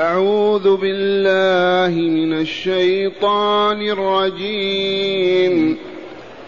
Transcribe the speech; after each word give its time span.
أعوذ 0.00 0.76
بالله 0.76 2.00
من 2.00 2.32
الشيطان 2.32 3.82
الرجيم. 3.82 5.76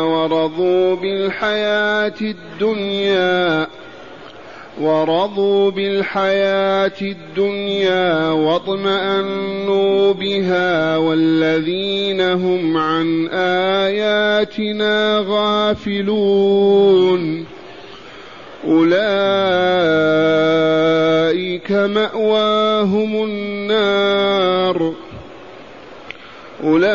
ورضوا 0.03 0.97
بالحياة 0.97 2.15
الدنيا 2.21 3.68
ورضوا 4.81 5.71
بالحياة 5.71 6.93
الدنيا 7.03 8.31
واطمأنوا 8.31 10.13
بها 10.13 10.97
والذين 10.97 12.21
هم 12.21 12.77
عن 12.77 13.29
آياتنا 13.33 15.25
غافلون. 15.29 16.59
أولئك 18.69 18.99
مأواهم 21.73 23.25
النار. 23.25 24.93
أولئك 26.65 26.89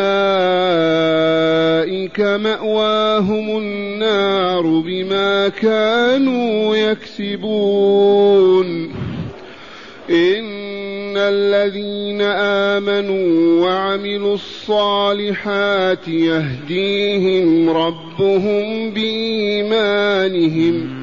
مأواهم 2.20 3.58
النار 3.58 4.82
بما 4.86 5.50
كانوا 5.50 6.76
يكسبون. 6.76 8.68
إن 10.10 11.18
الذين 11.18 12.22
آمنوا 12.22 13.66
وعملوا 13.66 14.34
الصالحات 14.34 16.08
يهديهم 16.08 17.70
ربهم 17.70 18.92
بإيمانهم. 18.92 21.03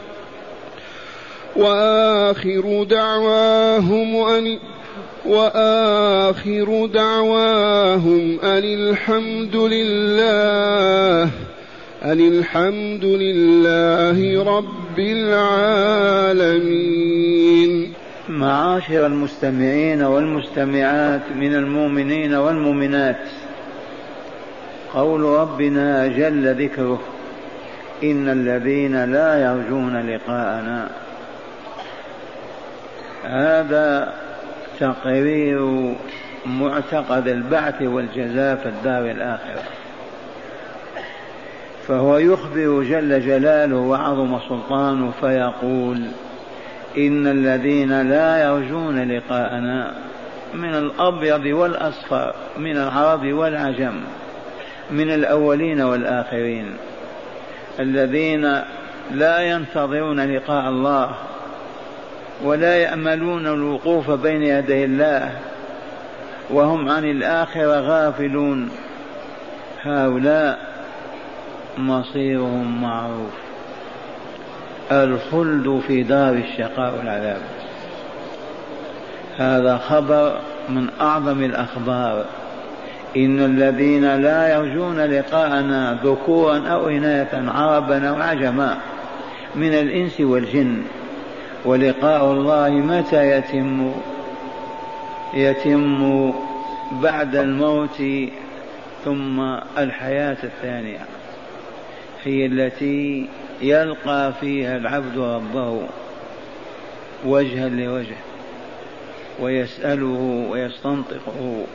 وآخر 1.55 2.83
دعواهم 2.83 4.15
أن 4.15 4.59
وآخر 5.25 6.85
دعواهم 6.85 8.39
أن 8.39 8.63
الحمد 8.63 9.55
لله 9.55 11.23
أن 12.03 12.19
الحمد 12.19 13.05
لله 13.05 14.43
رب 14.57 14.99
العالمين. 14.99 16.71
معاشر 18.29 19.05
المستمعين 19.05 20.03
والمستمعات 20.03 21.21
من 21.35 21.55
المؤمنين 21.55 22.33
والمؤمنات 22.33 23.17
قول 24.93 25.21
ربنا 25.21 26.07
جل 26.07 26.63
ذكره 26.63 26.99
إن 28.03 28.29
الذين 28.29 29.05
لا 29.05 29.41
يرجون 29.41 30.09
لقاءنا 30.09 30.89
هذا 33.23 34.13
تقرير 34.79 35.93
معتقد 36.45 37.27
البعث 37.27 37.81
والجزاء 37.81 38.55
في 38.55 38.69
الدار 38.69 39.11
الآخرة. 39.11 39.63
فهو 41.87 42.17
يخبر 42.17 42.83
جل 42.83 43.21
جلاله 43.21 43.75
وعظم 43.75 44.39
سلطانه 44.49 45.11
فيقول 45.21 46.01
إن 46.97 47.27
الذين 47.27 48.09
لا 48.09 48.43
يرجون 48.43 49.11
لقاءنا 49.11 49.93
من 50.53 50.73
الأبيض 50.75 51.45
والأصفر 51.45 52.35
من 52.57 52.77
العرب 52.77 53.25
والعجم 53.25 53.93
من 54.91 55.13
الأولين 55.13 55.81
والآخرين 55.81 56.73
الذين 57.79 58.61
لا 59.11 59.39
ينتظرون 59.39 60.19
لقاء 60.35 60.69
الله 60.69 61.11
ولا 62.43 62.75
يأملون 62.75 63.47
الوقوف 63.47 64.11
بين 64.11 64.43
يدي 64.43 64.85
الله 64.85 65.31
وهم 66.49 66.89
عن 66.89 67.05
الآخرة 67.05 67.79
غافلون. 67.79 68.69
هؤلاء 69.81 70.59
مصيرهم 71.77 72.81
معروف. 72.81 73.31
الخلد 74.91 75.81
في 75.87 76.03
دار 76.03 76.33
الشقاء 76.33 76.97
والعذاب. 76.97 77.41
هذا 79.37 79.77
خبر 79.77 80.39
من 80.69 80.87
أعظم 81.01 81.43
الأخبار. 81.43 82.25
إن 83.17 83.45
الذين 83.45 84.15
لا 84.15 84.55
يرجون 84.55 84.99
لقاءنا 84.99 85.99
ذكورا 86.03 86.67
أو 86.67 86.89
إناثا 86.89 87.51
عربا 87.55 88.09
أو 88.09 88.15
عجما 88.15 88.77
من 89.55 89.73
الإنس 89.73 90.21
والجن. 90.21 90.83
ولقاء 91.65 92.31
الله 92.31 92.69
متى 92.69 93.31
يتم؟ 93.31 93.91
يتم 95.33 96.33
بعد 96.91 97.35
الموت 97.35 98.03
ثم 99.05 99.39
الحياة 99.77 100.37
الثانية 100.43 100.99
هي 102.23 102.45
التي 102.45 103.29
يلقى 103.61 104.33
فيها 104.41 104.77
العبد 104.77 105.17
ربه 105.17 105.81
وجها 107.25 107.69
لوجه 107.69 108.17
ويسأله 109.39 110.47
ويستنطقه. 110.49 111.65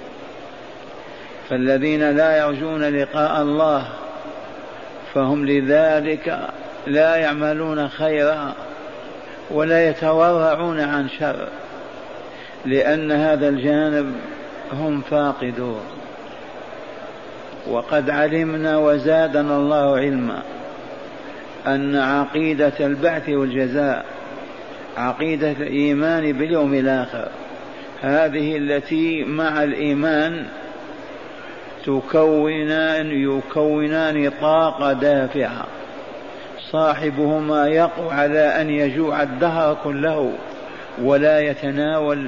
فالذين 1.48 2.10
لا 2.10 2.38
يرجون 2.38 2.82
لقاء 2.82 3.42
الله 3.42 3.88
فهم 5.14 5.46
لذلك 5.46 6.38
لا 6.86 7.16
يعملون 7.16 7.88
خيرا. 7.88 8.54
ولا 9.50 9.88
يتورعون 9.88 10.80
عن 10.80 11.08
شر 11.08 11.48
لأن 12.64 13.12
هذا 13.12 13.48
الجانب 13.48 14.14
هم 14.72 15.00
فاقدون. 15.00 15.80
وقد 17.70 18.10
علمنا 18.10 18.78
وزادنا 18.78 19.56
الله 19.56 19.96
علما 19.96 20.42
أن 21.66 21.96
عقيدة 21.96 22.72
البعث 22.80 23.28
والجزاء 23.28 24.04
عقيدة 24.96 25.50
الإيمان 25.50 26.32
باليوم 26.32 26.74
الآخر 26.74 27.28
هذه 28.02 28.56
التي 28.56 29.24
مع 29.24 29.62
الإيمان 29.64 30.46
تكونان 31.86 33.06
يكونان 33.06 34.30
طاقة 34.40 34.92
دافعة. 34.92 35.66
صاحبهما 36.70 37.68
يقع 37.68 38.12
على 38.12 38.60
أن 38.60 38.70
يجوع 38.70 39.22
الدهر 39.22 39.76
كله 39.84 40.32
ولا 41.02 41.40
يتناول 41.40 42.26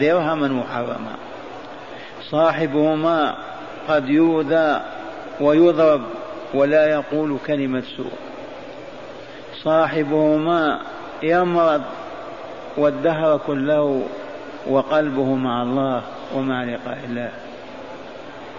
درهما 0.00 0.48
محرما 0.48 1.16
صاحبهما 2.30 3.34
قد 3.88 4.08
يؤذى 4.08 4.80
ويضرب 5.40 6.02
ولا 6.54 6.86
يقول 6.86 7.36
كلمة 7.46 7.82
سوء. 7.96 8.12
صاحبهما 9.62 10.80
يمرض 11.22 11.82
والدهر 12.76 13.40
كله 13.46 14.02
وقلبه 14.66 15.34
مع 15.34 15.62
الله 15.62 16.02
ومع 16.34 16.64
لقاء 16.64 16.98
الله. 17.08 17.30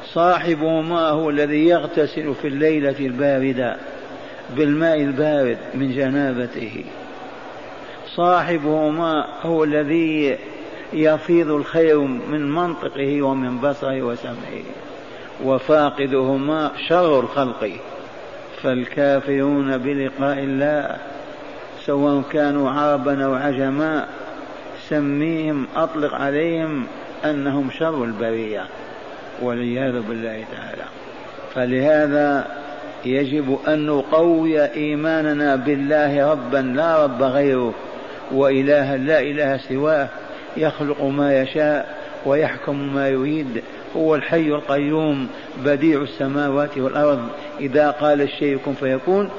صاحبهما 0.06 1.10
هو 1.10 1.30
الذي 1.30 1.68
يغتسل 1.68 2.36
في 2.42 2.48
الليلة 2.48 3.00
الباردة. 3.00 3.78
بالماء 4.50 5.02
البارد 5.02 5.58
من 5.74 5.92
جنابته. 5.92 6.84
صاحبهما 8.08 9.26
هو 9.42 9.64
الذي 9.64 10.38
يفيض 10.94 11.52
الخير 11.52 12.00
من 12.00 12.52
منطقه 12.52 13.22
ومن 13.22 13.58
بصره 13.58 14.02
وسمعه 14.02 14.64
وفاقدهما 15.44 16.72
شر 16.88 17.20
الخلق. 17.20 17.72
فالكافرون 18.62 19.78
بلقاء 19.78 20.40
الله 20.40 20.98
سواء 21.86 22.24
كانوا 22.32 22.70
عربا 22.72 23.26
أو 23.26 23.34
عجما 23.34 24.08
سميهم 24.90 25.68
أطلق 25.76 26.14
عليهم 26.14 26.86
أنهم 27.26 27.70
شر 27.72 28.04
البرية 28.04 28.66
والعياذ 29.42 30.02
بالله 30.02 30.44
تعالى. 30.52 30.84
فلهذا 31.56 32.63
يجب 33.06 33.58
أن 33.68 33.86
نقوي 33.86 34.66
إيماننا 34.74 35.56
بالله 35.56 36.32
ربا 36.32 36.58
لا 36.58 37.04
رب 37.04 37.24
غيره 37.24 37.74
وإلها 38.32 38.98
لا 38.98 39.20
إله 39.20 39.58
سواه 39.58 40.08
يخلق 40.58 41.04
ما 41.04 41.42
يشاء 41.42 42.04
ويحكم 42.26 42.94
ما 42.96 43.10
يريد 43.10 43.64
هو 43.98 44.16
الحي 44.16 44.48
القيوم 44.48 45.28
بديع 45.66 46.02
السماوات 46.02 46.78
والأرض. 46.78 47.20
إذا 47.60 47.92
قال 47.92 48.22
الشيء 48.22 48.58
كن 48.58 48.74
فيكون 48.74 49.30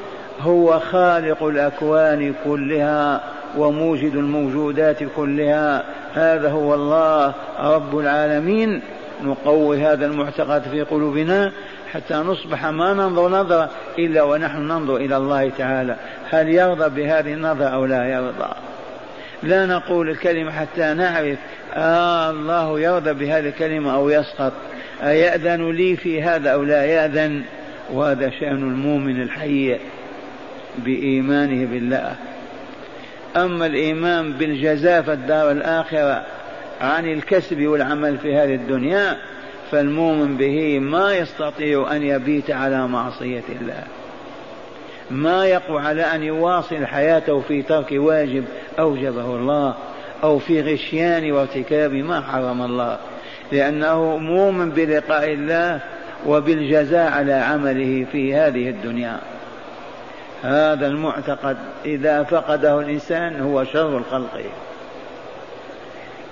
هو 0.40 0.80
خالق 0.80 1.42
الأكوان 1.42 2.34
كلها 2.44 3.20
وموجد 3.58 4.14
الموجودات 4.14 4.98
كلها. 5.16 5.84
هذا 6.14 6.50
هو 6.50 6.74
الله 6.74 7.34
رب 7.60 7.98
العالمين. 7.98 8.82
نقوي 9.24 9.82
هذا 9.82 10.06
المعتقد 10.06 10.62
في 10.62 10.82
قلوبنا. 10.82 11.52
حتى 11.94 12.14
نصبح 12.14 12.66
ما 12.66 12.94
ننظر 12.94 13.28
نظرة 13.28 13.70
إلا 13.98 14.22
ونحن 14.22 14.58
ننظر 14.58 14.96
إلى 14.96 15.16
الله 15.16 15.50
تعالى. 15.58 15.96
هل 16.30 16.48
يرضى 16.48 17.02
بهذه 17.02 17.32
النظرة 17.32 17.66
أو 17.66 17.86
لا 17.86 18.04
يرضى؟ 18.04 18.50
لا 19.42 19.66
نقول 19.66 20.10
الكلمة 20.10 20.50
حتى 20.50 20.94
نعرف 20.94 21.38
آه 21.74 22.30
الله 22.30 22.80
يرضى 22.80 23.12
بهذه 23.12 23.48
الكلمة 23.48 23.94
أو 23.94 24.10
يسقط. 24.10 24.52
أيأذن 25.02 25.70
لي 25.70 25.96
في 25.96 26.22
هذا 26.22 26.50
أو 26.50 26.62
لا 26.62 26.84
يأذن؟ 26.84 27.42
وهذا 27.92 28.30
شأن 28.30 28.62
المؤمن 28.62 29.22
الحي 29.22 29.78
بإيمانه 30.78 31.66
بالله. 31.66 32.16
أما 33.36 33.66
الإيمان 33.66 34.32
بالجزاء 34.32 35.02
في 35.02 35.12
الدار 35.12 35.50
الآخرة 35.50 36.24
عن 36.80 37.12
الكسب 37.12 37.66
والعمل 37.66 38.18
في 38.18 38.36
هذه 38.36 38.54
الدنيا 38.54 39.16
فالمؤمن 39.74 40.36
به 40.36 40.78
ما 40.78 41.16
يستطيع 41.16 41.96
أن 41.96 42.02
يبيت 42.02 42.50
على 42.50 42.88
معصية 42.88 43.42
الله. 43.60 43.82
ما 45.10 45.46
يقوى 45.46 45.80
على 45.80 46.02
أن 46.02 46.22
يواصل 46.22 46.86
حياته 46.86 47.40
في 47.40 47.62
ترك 47.62 47.88
واجب 47.92 48.44
أوجبه 48.78 49.36
الله 49.36 49.74
أو 50.22 50.38
في 50.38 50.62
غشيان 50.62 51.32
وارتكاب 51.32 51.92
ما 51.92 52.20
حرم 52.20 52.62
الله. 52.62 52.98
لأنه 53.52 54.16
مؤمن 54.16 54.70
بلقاء 54.70 55.32
الله 55.32 55.80
وبالجزاء 56.26 57.12
على 57.12 57.32
عمله 57.32 58.06
في 58.12 58.34
هذه 58.34 58.68
الدنيا. 58.68 59.20
هذا 60.42 60.86
المعتقد 60.86 61.56
إذا 61.84 62.22
فقده 62.22 62.80
الإنسان 62.80 63.40
هو 63.40 63.64
شر 63.64 63.98
الخلق. 63.98 64.40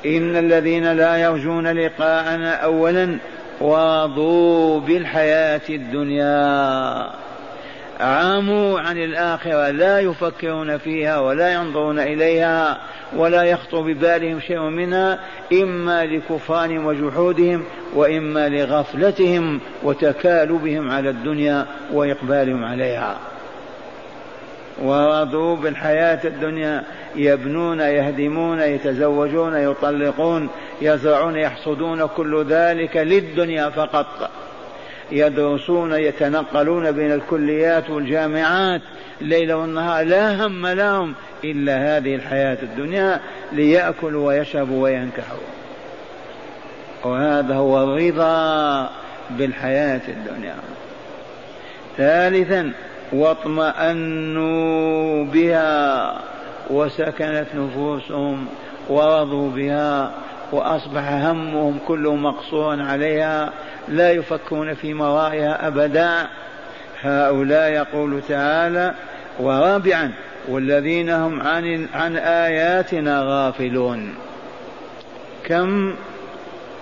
إن 0.06 0.36
الذين 0.36 0.92
لا 0.92 1.16
يرجون 1.16 1.66
لقاءنا 1.66 2.54
أولا 2.54 3.18
واضوا 3.60 4.80
بالحياة 4.80 5.60
الدنيا. 5.70 7.10
عاموا 8.00 8.80
عن 8.80 8.98
الآخرة 8.98 9.70
لا 9.70 10.00
يفكرون 10.00 10.78
فيها 10.78 11.18
ولا 11.18 11.52
ينظرون 11.52 11.98
إليها 11.98 12.78
ولا 13.16 13.42
يخطر 13.42 13.80
ببالهم 13.80 14.40
شيء 14.40 14.60
منها 14.60 15.18
إما 15.52 16.04
لكفرانهم 16.04 16.86
وجحودهم 16.86 17.64
وإما 17.94 18.48
لغفلتهم 18.48 19.60
وتكالبهم 19.82 20.90
على 20.90 21.10
الدنيا 21.10 21.66
وإقبالهم 21.92 22.64
عليها. 22.64 23.31
ورضوا 24.78 25.56
بالحياة 25.56 26.20
الدنيا 26.24 26.84
يبنون 27.16 27.80
يهدمون 27.80 28.60
يتزوجون 28.60 29.56
يطلقون 29.56 30.48
يزرعون 30.82 31.36
يحصدون 31.36 32.06
كل 32.06 32.44
ذلك 32.44 32.96
للدنيا 32.96 33.70
فقط. 33.70 34.30
يدرسون 35.12 35.92
يتنقلون 35.92 36.92
بين 36.92 37.12
الكليات 37.12 37.90
والجامعات 37.90 38.80
ليل 39.20 39.52
والنهار 39.52 40.04
لا 40.04 40.46
هم 40.46 40.66
لهم 40.66 41.14
إلا 41.44 41.96
هذه 41.96 42.14
الحياة 42.14 42.58
الدنيا 42.62 43.20
ليأكلوا 43.52 44.26
ويشربوا 44.26 44.82
وينكحوا. 44.82 45.38
وهذا 47.04 47.54
هو 47.54 47.82
الرضا 47.82 48.90
بالحياة 49.30 50.00
الدنيا. 50.08 50.54
ثالثا 51.96 52.72
واطمأنوا 53.12 54.54
بها 55.24 56.14
وسكنت 56.70 57.46
نفوسهم 57.54 58.46
ورضوا 58.88 59.50
بها 59.50 60.10
وأصبح 60.52 61.12
همهم 61.12 61.78
كله 61.86 62.14
مقصورا 62.16 62.82
عليها 62.82 63.52
لا 63.88 64.10
يفكرون 64.10 64.74
في 64.74 64.94
مرائها 64.94 65.66
أبدا. 65.66 66.28
هؤلاء 67.02 67.70
يقول 67.70 68.22
تعالى 68.28 68.94
ورابعا 69.40 70.12
والذين 70.48 71.10
هم 71.10 71.40
عن 71.40 71.88
عن 71.94 72.16
آياتنا 72.16 73.22
غافلون. 73.24 74.14
كم؟ 75.44 75.94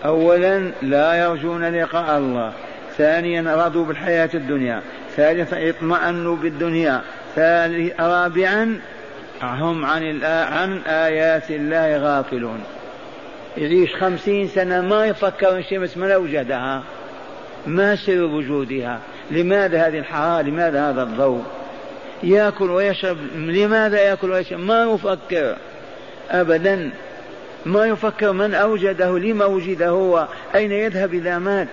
أولا 0.05 0.71
لا 0.83 1.15
يرجون 1.15 1.65
لقاء 1.65 2.19
الله. 2.19 2.53
ثانيا 2.97 3.67
رضوا 3.67 3.85
بالحياة 3.85 4.31
الدنيا. 4.35 4.83
ثالثا 5.17 5.69
اطمأنوا 5.69 6.37
بالدنيا. 6.37 7.03
رابعا 8.01 8.81
هم 9.43 9.85
عن 9.85 10.25
عن 10.25 10.79
آيات 10.87 11.51
الله 11.51 11.97
غافلون. 11.97 12.61
يعيش 13.57 13.95
خمسين 13.95 14.49
سنة 14.49 14.81
ما 14.81 15.07
يفكر 15.07 15.59
الشمس 15.59 15.97
من 15.97 16.11
أوجدها؟ 16.11 16.83
ما 17.67 17.97
سر 17.97 18.23
وجودها؟ 18.23 19.01
لماذا 19.31 19.87
هذه 19.87 19.99
الحرارة؟ 19.99 20.43
لماذا 20.43 20.91
هذا 20.91 21.03
الضوء؟ 21.03 21.43
يأكل 22.23 22.71
ويشرب. 22.71 23.19
لماذا 23.35 24.01
يأكل 24.01 24.31
ويشرب؟ 24.31 24.61
ما 24.61 24.83
يفكر 24.95 25.57
أبدا. 26.31 26.91
ما 27.67 27.87
يفكر 27.87 28.33
من 28.33 28.55
أوجده 28.55 29.19
لما 29.19 29.45
وجد 29.45 29.83
هو؟ 29.83 30.29
أين 30.55 30.73
يذهب 30.73 31.15
إذا 31.15 31.39
مات؟ 31.39 31.69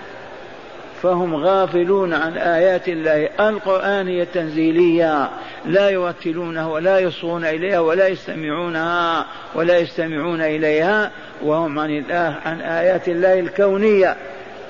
فهم 1.07 1.35
غافلون 1.35 2.13
عن 2.13 2.37
آيات 2.37 2.87
الله. 2.87 3.29
القرآنية 3.39 4.23
التنزيلية 4.23 5.29
لا 5.65 5.89
يرتلونها 5.89 6.67
ولا 6.67 6.99
يصغون 6.99 7.45
إليها 7.45 7.79
ولا 7.79 8.07
يستمعونها 8.07 9.25
ولا 9.55 9.77
يستمعون 9.77 10.41
إليها 10.41 11.11
وهم 11.43 11.79
عن 11.79 11.89
الله 11.89 12.35
عن 12.45 12.61
آيات 12.61 13.07
الله 13.07 13.39
الكونية. 13.39 14.15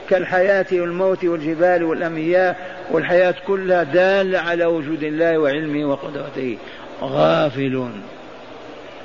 كالحياة 0.10 0.66
والموت 0.72 1.26
والجبال 1.26 1.84
والأمياء 1.84 2.78
والحياة 2.92 3.36
كلها 3.48 3.84
دالة 3.84 4.40
على 4.40 4.66
وجود 4.66 5.04
الله 5.04 5.38
وعلمه 5.38 5.90
وقدرته. 5.90 6.58
غافلون. 7.02 8.02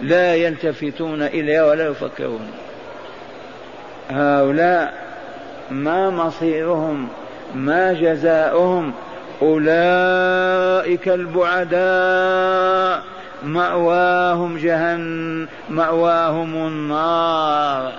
لا 0.03 0.35
يلتفتون 0.35 1.23
إليها 1.23 1.67
ولا 1.67 1.87
يفكرون. 1.89 2.51
هؤلاء 4.11 4.95
ما 5.71 6.11
مصيرهم؟ 6.11 7.09
ما 7.55 7.93
جزاؤهم 7.93 8.93
أولئك 9.43 11.09
البعداء 11.09 13.03
مأواهم 13.45 14.59
جهنم 14.59 15.49
مأواهم 15.71 16.55
النار. 16.55 17.93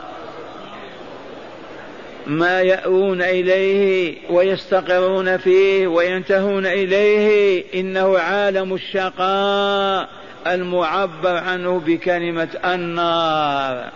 ما 2.27 2.61
يأوون 2.61 3.21
إليه 3.21 4.15
ويستقرون 4.29 5.37
فيه 5.37 5.87
وينتهون 5.87 6.65
إليه 6.65 7.63
إنه 7.75 8.17
عالم 8.19 8.73
الشقاء 8.73 10.09
المعبر 10.47 11.37
عنه 11.37 11.81
بكلمة 11.85 12.47
النار. 12.65 13.91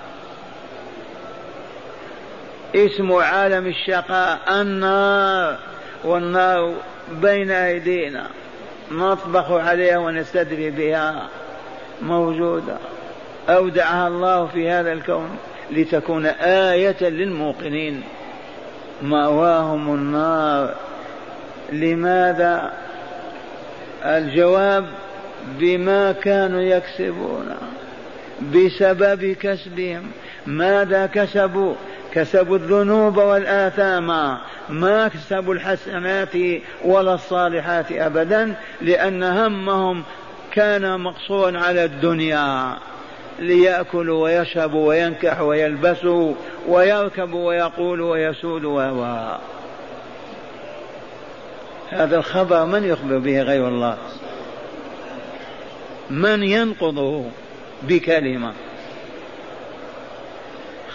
اسم 2.85 3.11
عالم 3.11 3.67
الشقاء 3.67 4.39
النار 4.61 5.57
والنار 6.03 6.73
بين 7.11 7.51
أيدينا. 7.51 8.27
نطبخ 8.91 9.51
عليها 9.51 9.97
ونستدري 9.97 10.69
بها. 10.69 11.27
موجودة. 12.01 12.77
أودعها 13.49 14.07
الله 14.07 14.47
في 14.47 14.69
هذا 14.69 14.93
الكون 14.93 15.29
لتكون 15.71 16.25
آية 16.25 17.03
للموقنين. 17.09 18.03
مأواهم 19.01 19.95
النار. 19.95 20.75
لماذا؟ 21.71 22.71
الجواب 24.05 24.85
بما 25.59 26.11
كانوا 26.11 26.61
يكسبون. 26.61 27.55
بسبب 28.53 29.35
كسبهم. 29.41 30.11
ماذا 30.47 31.05
كسبوا؟ 31.05 31.75
كسبوا 32.17 32.57
الذنوب 32.57 33.17
والآثام 33.17 34.07
ما 34.69 35.07
كسبوا 35.07 35.53
الحسنات 35.53 36.33
ولا 36.85 37.13
الصالحات 37.13 37.91
أبدا 37.91 38.55
لأن 38.81 39.23
همهم 39.23 40.03
كان 40.51 40.99
مقصورا 40.99 41.59
على 41.59 41.85
الدنيا. 41.85 42.77
ليأكلوا 43.39 44.23
ويشربوا 44.23 44.87
وينكحوا 44.87 45.47
ويلبسوا 45.47 46.33
ويركبوا 46.67 47.47
ويقولوا 47.47 48.11
ويسودوا 48.11 48.89
و 48.89 49.37
هذا 51.89 52.17
الخبر 52.17 52.65
من 52.65 52.83
يخبر 52.83 53.17
به 53.17 53.41
غير 53.41 53.67
الله؟ 53.67 53.97
من 56.09 56.43
ينقضه 56.43 57.23
بكلمة؟ 57.83 58.53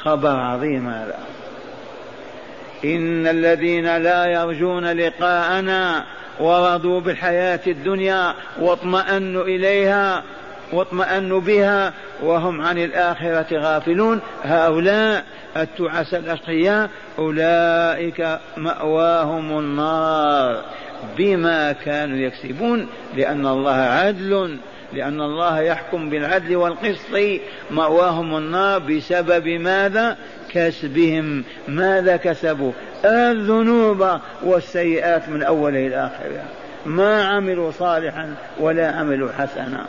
خبر 0.04 0.36
عظيم 0.36 0.88
هذا. 0.88 1.18
إن 2.84 3.26
الذين 3.26 3.96
لا 3.96 4.26
يرجون 4.26 4.92
لقاءنا 4.92 6.04
ورضوا 6.40 7.00
بالحياة 7.00 7.60
الدنيا 7.66 8.34
واطمأنوا 8.60 9.44
إليها 9.44 10.22
واطمأنوا 10.72 11.40
بها 11.40 11.92
وهم 12.22 12.60
عن 12.60 12.78
الآخرة 12.78 13.46
غافلون. 13.58 14.20
هؤلاء 14.44 15.24
التعس 15.56 16.14
الأشقياء 16.14 16.90
أولئك 17.18 18.38
مأواهم 18.56 19.58
النار. 19.58 20.62
بما 21.18 21.72
كانوا 21.72 22.16
يكسبون 22.16 22.88
لأن 23.16 23.46
الله 23.46 23.76
عدل 23.76 24.58
لأن 24.94 25.20
الله 25.20 25.60
يحكم 25.60 26.10
بالعدل 26.10 26.56
والقسط 26.56 27.40
مأواهم 27.70 28.36
النار. 28.36 28.78
بسبب 28.78 29.48
ماذا؟ 29.48 30.16
كسبهم. 30.50 31.44
ماذا 31.68 32.16
كسبوا؟ 32.16 32.72
الذنوب 33.04 34.06
والسيئات 34.42 35.28
من 35.28 35.42
أول 35.42 35.76
إلى 35.76 35.96
آخرها 35.96 36.44
ما 36.86 37.24
عملوا 37.24 37.70
صالحا 37.70 38.34
ولا 38.60 38.90
عملوا 38.90 39.32
حسنا. 39.32 39.86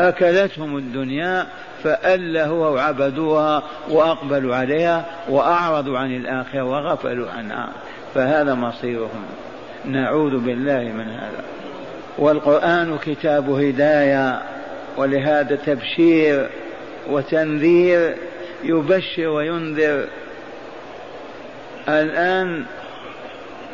أكلتهم 0.00 0.76
الدنيا 0.76 1.46
فألهوا 1.82 2.68
وعبدوها 2.68 3.62
وأقبلوا 3.90 4.56
عليها 4.56 5.04
وأعرضوا 5.28 5.98
عن 5.98 6.16
الآخرة 6.16 6.62
وغفلوا 6.62 7.30
عنها. 7.30 7.68
فهذا 8.14 8.54
مصيرهم. 8.54 9.24
نعوذ 9.84 10.38
بالله 10.38 10.80
من 10.80 11.08
هذا. 11.08 11.59
والقرآن 12.20 12.98
كتاب 12.98 13.50
هداية 13.50 14.42
ولهذا 14.96 15.56
تبشير 15.56 16.50
وتنذير 17.10 18.16
يبشر 18.64 19.28
وينذر. 19.28 20.06
الآن 21.88 22.64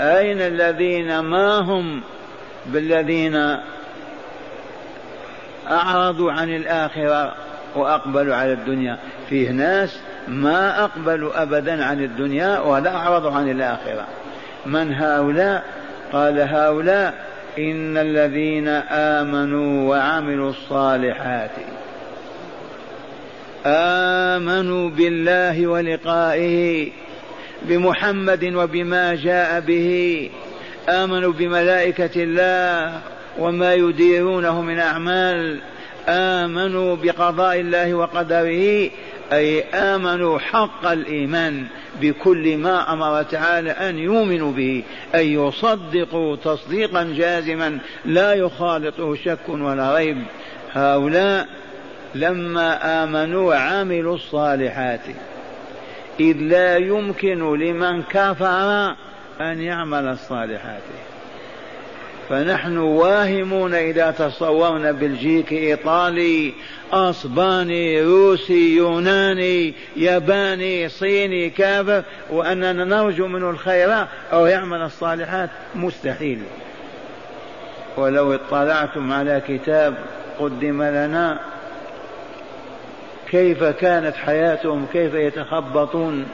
أين 0.01 0.41
الذين 0.41 1.19
ما 1.19 1.59
هم 1.59 2.03
بالذين 2.67 3.57
أعرضوا 5.71 6.33
عن 6.33 6.57
الآخرة 6.57 7.35
وأقبلوا 7.77 8.35
على 8.35 8.53
الدنيا؟ 8.53 8.99
فيه 9.29 9.51
ناس 9.51 9.99
ما 10.29 10.85
أقبلوا 10.85 11.43
أبدا 11.43 11.85
عن 11.85 12.05
الدنيا 12.05 12.59
ولا 12.59 12.97
أعرضوا 12.97 13.31
عن 13.31 13.51
الآخرة. 13.51 14.07
من 14.67 14.95
هؤلاء؟ 14.95 15.65
قال 16.13 16.41
هؤلاء 16.41 17.26
إن 17.59 17.97
الذين 17.97 18.69
آمنوا 19.19 19.91
وعملوا 19.91 20.51
الصالحات 20.51 21.51
آمنوا 23.67 24.91
بالله 24.91 25.67
ولقائه 25.67 26.91
بمحمد 27.63 28.45
وبما 28.55 29.15
جاء 29.15 29.61
به 29.61 30.31
آمنوا 30.89 31.33
بملائكة 31.33 32.23
الله 32.23 33.01
وما 33.39 33.75
يديرونه 33.75 34.63
من 34.63 34.79
أعمال 34.79 35.61
آمنوا 36.09 36.97
بقضاء 36.97 37.61
الله 37.61 37.95
وقدره 37.95 38.91
أي 39.33 39.63
آمنوا 39.63 40.39
حق 40.39 40.87
الإيمان. 40.87 41.67
بكل 42.01 42.57
ما 42.57 42.93
أمر 42.93 43.23
تعالى 43.23 43.71
أن 43.71 43.99
يؤمنوا 43.99 44.53
به 44.53 44.85
أن 45.15 45.21
يصدقوا 45.21 46.37
تصديقا 46.37 47.15
جازما 47.17 47.79
لا 48.05 48.35
يخالطه 48.35 49.15
شك 49.15 49.49
ولا 49.49 49.97
ريب. 49.97 50.23
هؤلاء 50.73 51.49
لما 52.15 53.05
آمنوا 53.05 53.49
وعملوا 53.49 54.15
الصالحات 54.15 55.01
إذ 56.21 56.37
لا 56.37 56.77
يمكن 56.77 57.59
لمن 57.59 58.03
كفر 58.03 58.95
أن 59.41 59.61
يعمل 59.61 60.09
الصالحات. 60.09 60.83
فنحن 62.29 62.79
واهمون 62.79 63.75
إذا 63.75 64.11
تصورنا 64.11 64.93
بلجيكي 64.93 65.59
إيطالي 65.59 66.53
أسباني 66.93 68.03
روسي 68.03 68.77
يوناني 68.77 69.75
ياباني 69.97 70.89
صيني 70.89 71.51
كافر 71.51 72.03
وأننا 72.31 72.85
نرجو 72.85 73.27
منه 73.27 73.51
الخير 73.51 74.07
أو 74.33 74.47
يعمل 74.47 74.83
الصالحات 74.83 75.51
مستحيل. 75.75 76.39
ولو 77.97 78.35
اطلعتم 78.35 79.13
على 79.13 79.43
كتاب 79.49 79.95
قدم 80.39 80.83
لنا 80.83 81.41
كيف 83.31 83.65
كانت 83.65 84.17
حياتهم؟ 84.17 84.87
كيف 84.93 85.15
يتخبطون؟ 85.15 86.27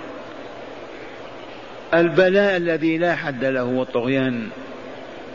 البلاء 1.94 2.56
الذي 2.56 2.98
لا 2.98 3.14
حد 3.16 3.44
له 3.44 3.64
والطغيان. 3.64 4.48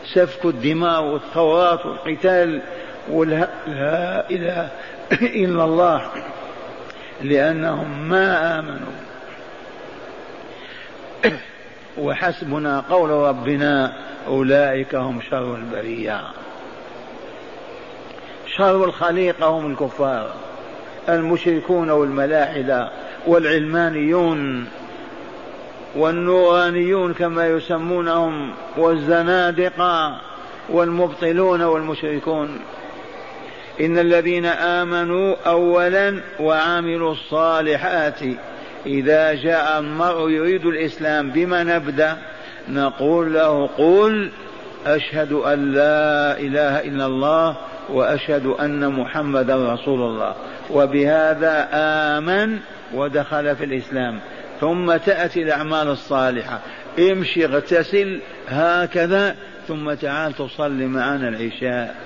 سفك 0.04 0.44
الدماء 0.44 1.02
والثورات 1.02 1.86
والقتال 1.86 2.62
ولا 3.10 3.48
لا 3.66 4.30
إله 4.30 4.68
إلا 5.12 5.64
الله 5.64 6.10
لأنهم 7.22 8.08
ما 8.08 8.58
آمنوا. 8.58 8.92
وحسبنا 11.98 12.80
قول 12.80 13.10
ربنا 13.10 13.92
أولئك 14.26 14.94
هم 14.94 15.20
شر 15.30 15.54
البرية. 15.54 16.20
شر 18.46 18.84
الخليقة 18.84 19.46
هم 19.46 19.72
الكفار 19.72 20.32
المشركون 21.08 21.90
والملاحدة 21.90 22.90
والعلمانيون. 23.26 24.68
والنورانيون 25.96 27.14
كما 27.14 27.46
يسمونهم 27.46 28.54
والزنادقة 28.76 30.20
والمبطلون 30.68 31.62
والمشركون. 31.62 32.60
إن 33.80 33.98
الذين 33.98 34.46
آمنوا 34.46 35.36
أولا 35.46 36.20
وعملوا 36.40 37.12
الصالحات 37.12 38.20
إذا 38.86 39.34
جاء 39.34 39.80
المرء 39.80 40.30
يريد 40.30 40.66
الإسلام 40.66 41.30
بما 41.30 41.64
نبدأ 41.64 42.16
نقول 42.68 43.34
له 43.34 43.66
قل 43.66 44.30
أشهد 44.86 45.32
أن 45.32 45.72
لا 45.72 46.38
إله 46.38 46.80
إلا 46.80 47.06
الله 47.06 47.56
وأشهد 47.88 48.46
أن 48.46 48.92
محمدا 48.92 49.74
رسول 49.74 50.00
الله. 50.00 50.34
وبهذا 50.70 51.68
آمن 51.72 52.58
ودخل 52.94 53.56
في 53.56 53.64
الإسلام. 53.64 54.20
ثم 54.60 54.96
تأتي 54.96 55.42
الأعمال 55.42 55.88
الصالحة. 55.88 56.60
امشي 56.98 57.44
اغتسل 57.44 58.20
هكذا 58.48 59.36
ثم 59.68 59.94
تعال 59.94 60.32
تصلي 60.32 60.86
معنا 60.86 61.28
العشاء 61.28 61.96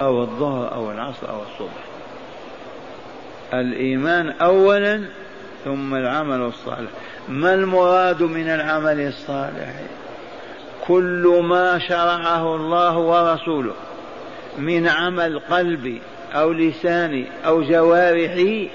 أو 0.00 0.22
الظهر 0.22 0.74
أو 0.74 0.90
العصر 0.90 1.30
أو 1.30 1.42
الصبح. 1.42 1.84
الإيمان 3.54 4.30
أولا 4.30 5.04
ثم 5.64 5.94
العمل 5.94 6.40
الصالح. 6.40 6.90
ما 7.28 7.54
المراد 7.54 8.22
من 8.22 8.48
العمل 8.48 9.00
الصالح؟ 9.00 9.74
كل 10.86 11.40
ما 11.44 11.78
شرعه 11.78 12.56
الله 12.56 12.98
ورسوله 12.98 13.74
من 14.58 14.88
عمل 14.88 15.38
قلبي 15.38 16.02
أو 16.34 16.52
لساني 16.52 17.26
أو 17.46 17.62
جوارحي 17.62 18.70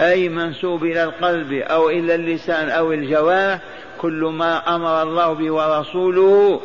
أي 0.00 0.28
منسوب 0.28 0.84
إلى 0.84 1.04
القلب 1.04 1.52
أو 1.52 1.90
إلى 1.90 2.14
اللسان 2.14 2.68
أو 2.68 2.92
الجوارح 2.92 3.60
كل 3.98 4.24
ما 4.24 4.76
أمر 4.76 5.02
الله 5.02 5.32
به 5.32 5.50
ورسوله 5.50 6.60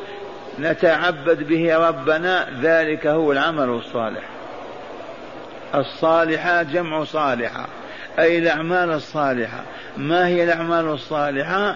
نتعبد 0.59 1.47
به 1.47 1.77
ربنا 1.87 2.47
ذلك 2.61 3.07
هو 3.07 3.31
العمل 3.31 3.69
الصالح. 3.69 4.23
الصالحات 5.75 6.67
جمع 6.67 7.03
صالحة 7.03 7.67
أي 8.19 8.37
الأعمال 8.37 8.91
الصالحة. 8.91 9.63
ما 9.97 10.27
هي 10.27 10.43
الأعمال 10.43 10.85
الصالحة؟ 10.85 11.75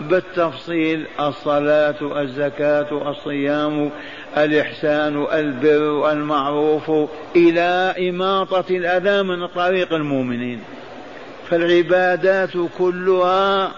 بالتفصيل 0.00 1.06
الصلاة 1.20 2.20
الزكاة 2.22 3.10
الصيام 3.10 3.90
الإحسان 4.36 5.26
البر 5.32 6.12
المعروف 6.12 6.90
إلى 7.36 7.94
إماطة 8.08 8.64
الأذى 8.70 9.22
من 9.22 9.46
طريق 9.46 9.92
المؤمنين. 9.92 10.60
فالعبادات 11.50 12.50
كلها 12.78 13.70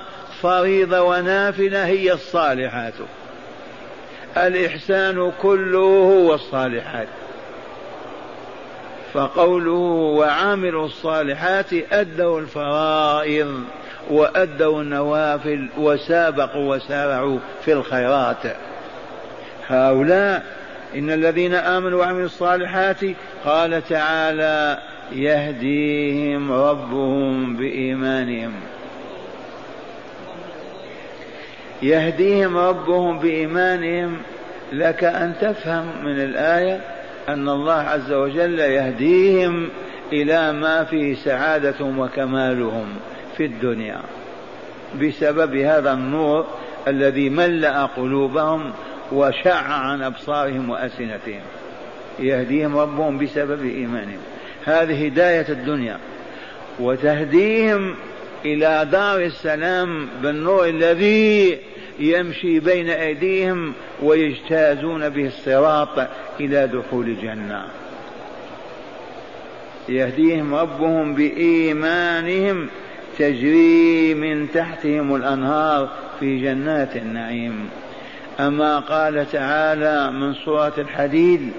فريضة 0.42 1.00
ونافلة 1.00 1.86
هي 1.86 2.12
الصالحات. 2.12 2.94
الإحسان 4.36 5.32
كله 5.42 5.78
هو 5.78 6.34
الصالحات. 6.34 7.08
فقوله 9.14 9.72
وعاملوا 10.18 10.86
الصالحات 10.86 11.72
أدوا 11.92 12.40
الفرائض 12.40 13.64
وأدوا 14.10 14.82
النوافل 14.82 15.68
وسابقوا 15.78 16.76
وسارعوا 16.76 17.38
في 17.64 17.72
الخيرات. 17.72 18.56
هؤلاء 19.68 20.42
إن 20.94 21.10
الذين 21.10 21.54
آمنوا 21.54 22.00
وعملوا 22.00 22.26
الصالحات 22.26 23.00
قال 23.44 23.88
تعالى 23.88 24.78
يهديهم 25.12 26.52
ربهم 26.52 27.56
بإيمانهم. 27.56 28.52
يهديهم 31.82 32.56
ربهم 32.56 33.18
بإيمانهم 33.18 34.16
لك 34.72 35.04
أن 35.04 35.34
تفهم 35.40 36.04
من 36.04 36.20
الآية 36.20 36.80
أن 37.28 37.48
الله 37.48 37.74
عز 37.74 38.12
وجل 38.12 38.58
يهديهم 38.58 39.68
إلى 40.12 40.52
ما 40.52 40.84
فيه 40.84 41.14
سعادتهم 41.14 41.98
وكمالهم 41.98 42.86
في 43.36 43.44
الدنيا. 43.44 44.02
بسبب 45.02 45.56
هذا 45.56 45.92
النور 45.92 46.46
الذي 46.88 47.30
ملأ 47.30 47.86
قلوبهم 47.86 48.72
وشع 49.12 49.72
عن 49.72 50.02
أبصارهم 50.02 50.70
وألسنتهم. 50.70 51.42
يهديهم 52.18 52.78
ربهم 52.78 53.18
بسبب 53.18 53.64
إيمانهم. 53.64 54.20
هذه 54.64 55.06
هداية 55.06 55.48
الدنيا. 55.48 55.98
وتهديهم 56.80 57.94
إلى 58.44 58.88
دار 58.92 59.20
السلام 59.20 60.08
بالنور 60.22 60.68
الذي 60.68 61.58
يمشي 61.98 62.60
بين 62.60 62.90
أيديهم 62.90 63.72
ويجتازون 64.02 65.08
به 65.08 65.26
الصراط 65.26 66.08
إلى 66.40 66.66
دخول 66.66 67.06
الجنة. 67.06 67.64
يهديهم 69.88 70.54
ربهم 70.54 71.14
بإيمانهم 71.14 72.68
تجري 73.18 74.14
من 74.14 74.50
تحتهم 74.52 75.14
الأنهار 75.14 75.88
في 76.20 76.42
جنات 76.42 76.96
النعيم. 76.96 77.68
أما 78.40 78.78
قال 78.78 79.30
تعالى 79.32 80.10
من 80.12 80.34
سورة 80.34 80.74
الحديد 80.78 81.52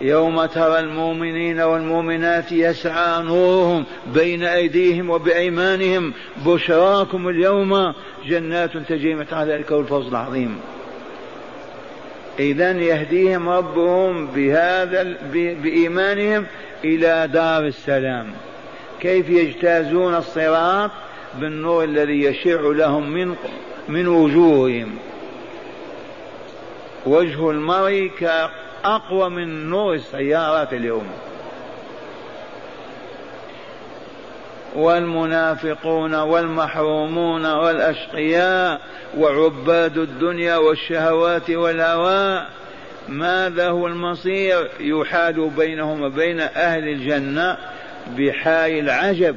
يوم 0.00 0.46
ترى 0.46 0.80
المؤمنين 0.80 1.60
والمؤمنات 1.60 2.52
يسعى 2.52 3.22
نورهم 3.22 3.84
بين 4.14 4.44
أيديهم 4.44 5.10
وبأيمانهم. 5.10 6.12
بشراكم 6.46 7.28
اليوم 7.28 7.94
جنات 8.26 8.76
تجري 8.76 9.14
من 9.14 9.26
تحت 9.28 9.46
ذلك 9.46 9.72
الفوز 9.72 10.06
العظيم. 10.06 10.60
إذا 12.38 12.70
يهديهم 12.70 13.48
ربهم 13.48 14.26
بهذا 14.26 15.16
بإيمانهم 15.32 16.46
إلى 16.84 17.28
دار 17.32 17.66
السلام. 17.66 18.26
كيف 19.00 19.30
يجتازون 19.30 20.14
الصراط؟ 20.14 20.90
بالنور 21.40 21.84
الذي 21.84 22.22
يشع 22.22 22.60
لهم 22.60 23.10
من 23.10 23.34
من 23.88 24.08
وجوههم. 24.08 24.94
وجه 27.06 27.50
المرء 27.50 28.10
أقوى 28.86 29.30
من 29.30 29.70
نور 29.70 29.94
السيارات 29.94 30.72
اليوم. 30.72 31.06
والمنافقون 34.76 36.14
والمحرومون 36.14 37.46
والأشقياء 37.46 38.80
وعباد 39.18 39.98
الدنيا 39.98 40.56
والشهوات 40.56 41.50
والهواء 41.50 42.46
ماذا 43.08 43.68
هو 43.68 43.86
المصير؟ 43.86 44.70
يحال 44.80 45.50
بينهم 45.50 46.02
وبين 46.02 46.40
أهل 46.40 46.88
الجنة 46.88 47.56
بحال 48.18 48.78
العجب 48.78 49.36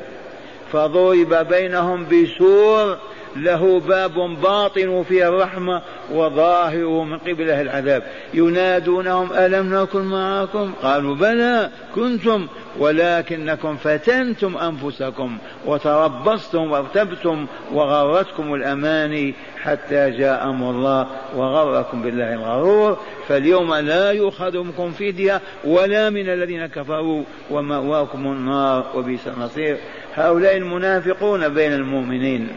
فضرب 0.72 1.48
بينهم 1.50 2.06
بسور 2.06 2.98
له 3.36 3.80
باب 3.80 4.14
باطن 4.42 5.04
فيه 5.10 5.28
الرحمة 5.28 5.82
وظاهره 6.14 7.04
من 7.04 7.18
قبله 7.18 7.62
العذاب. 7.62 8.04
ينادونهم 8.34 9.34
ألم 9.34 9.76
نكن 9.76 10.02
معكم؟ 10.02 10.74
قالوا 10.84 11.16
بلى 11.16 11.70
كنتم 11.96 12.48
ولكنكم 12.80 13.78
فتنتم 13.78 14.58
أنفسكم 14.58 15.38
وتربصتم 15.66 16.72
وارتبتم 16.72 17.46
وغرتكم 17.74 18.54
الأماني 18.54 19.34
حتى 19.62 20.10
جاء 20.10 20.50
أمر 20.50 20.70
الله 20.70 21.08
وغركم 21.36 22.02
بالله 22.02 22.34
الغرور. 22.34 22.98
فاليوم 23.28 23.76
لا 23.76 24.12
يؤخذ 24.12 24.58
منكم 24.58 24.92
فدية 24.92 25.42
ولا 25.63 26.10
من 26.10 26.30
الذين 26.30 26.65
كفروا 26.65 27.24
ومأواكم 27.52 28.26
النار 28.26 28.86
وبئس 28.96 29.28
المصير. 29.28 29.78
هؤلاء 30.15 30.58
المنافقون 30.58 31.50
بين 31.50 31.74
المؤمنين. 31.74 32.50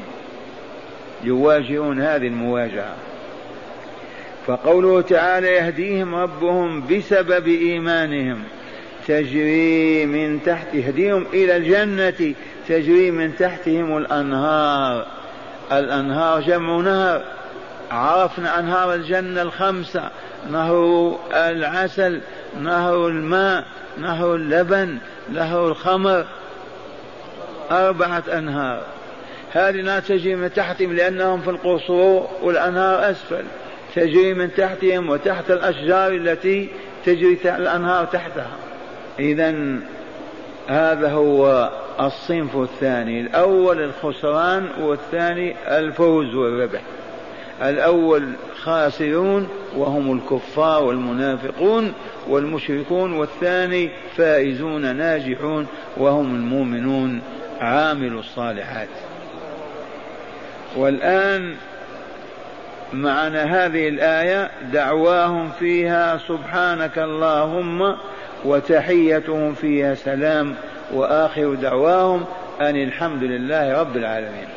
يواجهون 1.25 2.01
هذه 2.01 2.27
المواجهة. 2.27 2.95
فقوله 4.47 5.01
تعالى 5.01 5.47
يهديهم 5.47 6.15
ربهم 6.15 6.87
بسبب 6.87 7.47
إيمانهم. 7.49 8.43
تجري 9.09 10.07
من 10.07 10.43
تحت 10.43 10.75
يهديهم 10.75 11.27
إلى 11.33 11.57
الجنة. 11.57 12.35
تجري 12.69 13.11
من 13.11 13.37
تحتهم 13.37 13.97
الأنهار. 13.97 15.07
الأنهار 15.73 16.41
جمع 16.41 16.77
نهر. 16.77 17.23
عرفنا 17.91 18.59
أنهار 18.59 18.95
الجنة 18.95 19.43
الخمسة 19.43 20.11
نهر 20.51 21.19
العسل 21.33 22.21
نهر 22.61 23.09
الماء 23.09 23.65
نهر 23.99 24.35
اللبن 24.35 24.99
نهر 25.33 25.69
الخمر. 25.69 26.25
أربعة 27.71 28.25
أنهار. 28.33 28.83
هذه 29.53 29.77
لا 29.77 30.01
تجري 30.01 30.35
من 30.35 30.53
تحتهم 30.53 30.93
لأنهم 30.93 31.41
في 31.41 31.51
القصور 31.51 32.29
والأنهار 32.43 33.11
أسفل. 33.11 33.45
تجري 33.95 34.35
من 34.35 34.55
تحتهم 34.55 35.11
وتحت 35.11 35.51
الأشجار 35.51 36.13
التي 36.13 36.69
تجري 37.07 37.39
الأنهار 37.45 38.05
تحتها. 38.05 38.57
إذا 39.19 39.55
هذا 40.67 41.11
هو 41.13 41.71
الصنف 42.01 42.57
الثاني. 42.57 43.21
الأول 43.21 43.81
الخسران 43.81 44.69
والثاني 44.81 45.55
الفوز 45.79 46.35
والربح. 46.35 46.81
الأول 47.63 48.33
خاسرون 48.63 49.49
وهم 49.77 50.19
الكفار 50.19 50.85
والمنافقون 50.85 51.93
والمشركون 52.29 53.13
والثاني 53.13 53.91
فائزون 54.17 54.97
ناجحون 54.97 55.67
وهم 55.97 56.35
المؤمنون. 56.35 57.21
عاملوا 57.61 58.21
الصالحات. 58.21 58.89
والآن 60.77 61.55
معنى 62.93 63.39
هذه 63.39 63.89
الآية 63.89 64.51
دعواهم 64.73 65.51
فيها 65.59 66.19
سبحانك 66.29 66.99
اللهم 66.99 67.97
وتحيتهم 68.45 69.55
فيها 69.55 69.95
سلام 69.95 70.55
وآخر 70.93 71.55
دعواهم 71.55 72.25
أن 72.61 72.77
الحمد 72.77 73.23
لله 73.23 73.81
رب 73.81 73.97
العالمين. 73.97 74.49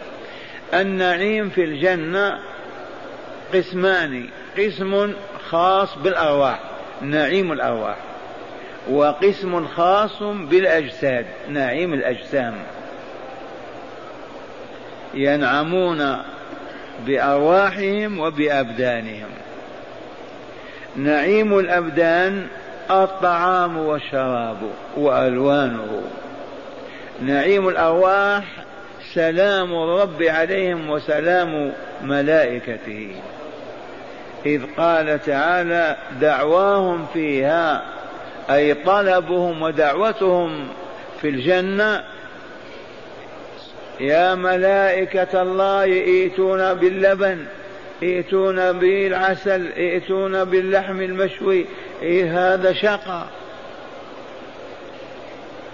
النعيم 0.74 1.50
في 1.50 1.64
الجنة 1.64 2.40
قسمان 3.54 4.26
قسم 4.58 5.14
خاص 5.50 5.98
بالأرواح 5.98 6.60
نعيم 7.02 7.52
الأرواح 7.52 7.96
وقسم 8.90 9.68
خاص 9.68 10.24
بالأجساد 10.24 11.26
نعيم 11.50 11.94
الأجسام. 11.94 12.56
ينعمون 15.16 16.18
بأرواحهم 17.06 18.20
وبأبدانهم. 18.20 19.30
نعيم 20.96 21.60
الأبدان 21.60 22.48
الطعام 22.92 23.78
والشراب 23.78 24.58
وألوانه. 24.98 26.02
نعيم 27.22 27.70
الأرواح 27.70 28.44
سلام 29.14 29.74
الرب 29.74 30.24
عليهم 30.24 30.90
وسلام 30.90 31.72
ملائكته. 32.04 33.16
إذ 34.46 34.62
قال 34.78 35.20
تعالى 35.26 35.96
دعواهم 36.22 37.06
فيها 37.14 37.82
أي 38.50 38.74
طلبهم 38.74 39.62
ودعوتهم 39.62 40.68
في 41.22 41.30
الجنة 41.30 42.04
يا 44.00 44.36
ملائكة 44.36 45.42
الله 45.42 45.84
ائتونا 45.84 46.74
باللبن 46.74 47.46
ائتونا 48.04 48.72
بالعسل 48.72 49.72
ائتونا 49.78 50.44
باللحم 50.44 51.02
المشوي. 51.02 51.66
إيه 52.02 52.54
هذا 52.54 52.74
شقى 52.74 53.24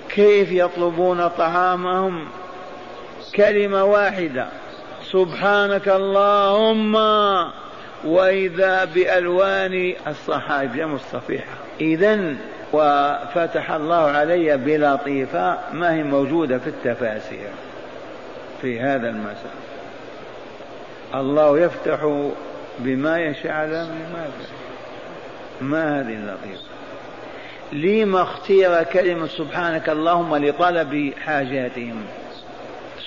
كيف 0.09 0.51
يطلبون 0.51 1.27
طعامهم؟ 1.27 2.27
كلمة 3.35 3.83
واحدة 3.83 4.47
سبحانك 5.03 5.87
اللهم. 5.87 6.95
وإذا 8.03 8.85
بألوان 8.85 9.93
الصحائف 10.07 10.75
جمع 10.75 10.93
الصفيحة 10.93 11.53
إذا 11.81 12.35
وفتح 12.73 13.71
الله 13.71 13.95
علي 13.95 14.57
بلطيفة 14.57 15.57
ما 15.73 15.95
هي 15.95 16.03
موجودة 16.03 16.57
في 16.57 16.67
التفاسير. 16.67 17.49
في 18.61 18.79
هذا 18.79 19.09
المساء. 19.09 19.55
الله 21.15 21.59
يفتح 21.59 22.27
بما 22.79 23.19
يشاء 23.19 23.51
على 23.51 23.87
ما 24.13 24.27
ما 25.61 25.99
هذه 25.99 26.13
اللطيفة؟ 26.13 26.71
لما 27.71 28.21
اختير 28.21 28.83
كلمة 28.83 29.27
سبحانك 29.27 29.89
اللهم 29.89 30.35
لطلب 30.35 31.13
حاجاتهم. 31.25 32.03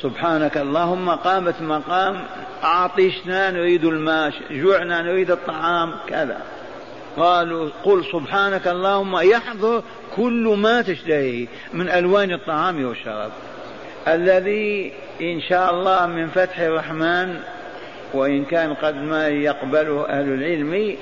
سبحانك 0.01 0.57
اللهم 0.57 1.11
قامت 1.11 1.63
مقام 1.63 2.25
عطشنا 2.63 3.51
نريد 3.51 3.85
الماء 3.85 4.33
جوعنا 4.51 5.03
نريد 5.03 5.31
الطعام 5.31 5.95
كذا. 6.09 6.41
قالوا 7.17 7.71
قل 7.85 8.05
سبحانك 8.13 8.69
اللهم 8.69 9.17
يحضر 9.17 9.83
كل 10.17 10.57
ما 10.59 10.83
تشتهيه 10.83 11.47
من 11.73 11.89
ألوان 11.89 12.33
الطعام 12.33 12.85
والشراب. 12.85 13.31
الذي 14.09 14.93
إن 15.21 15.41
شاء 15.41 15.71
الله 15.71 16.07
من 16.07 16.29
فتح 16.29 16.59
الرحمن 16.59 17.41
وإن 18.15 18.45
كان 18.45 18.75
قد 18.75 18.95
ما 18.95 19.29
يقبله 19.29 20.07
أهل 20.09 20.35
العلم 20.35 20.97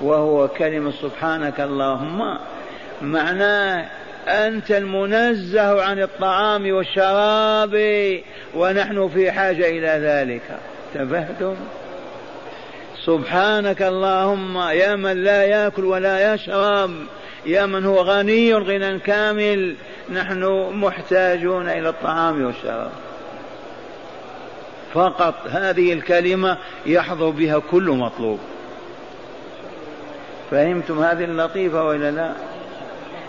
وهو 0.00 0.48
كلمة 0.48 0.90
سبحانك 0.90 1.60
اللهم. 1.60 2.38
معناه 3.02 3.86
أنت 4.28 4.70
المنزه 4.70 5.82
عن 5.82 6.02
الطعام 6.02 6.72
والشراب 6.72 7.74
ونحن 8.54 9.08
في 9.08 9.32
حاجة 9.32 9.68
إلى 9.68 10.06
ذلك. 10.06 10.42
تفهتم 10.94 11.54
سبحانك 13.04 13.82
اللهم 13.82 14.58
يا 14.58 14.96
من 14.96 15.24
لا 15.24 15.42
يأكل 15.42 15.84
ولا 15.84 16.34
يشرب 16.34 16.90
يا 17.46 17.66
من 17.66 17.84
هو 17.84 17.96
غني 17.96 18.54
غنى 18.54 18.98
كامل 18.98 19.74
نحن 20.12 20.70
محتاجون 20.72 21.68
إلى 21.68 21.88
الطعام 21.88 22.44
والشراب. 22.44 22.90
فقط 24.94 25.34
هذه 25.50 25.92
الكلمة 25.92 26.58
يحظى 26.86 27.30
بها 27.30 27.58
كل 27.58 27.90
مطلوب. 27.90 28.38
فهمتم 30.50 31.02
هذه 31.02 31.24
اللطيفة 31.24 31.84
ولا 31.84 32.10
لا؟ 32.10 32.32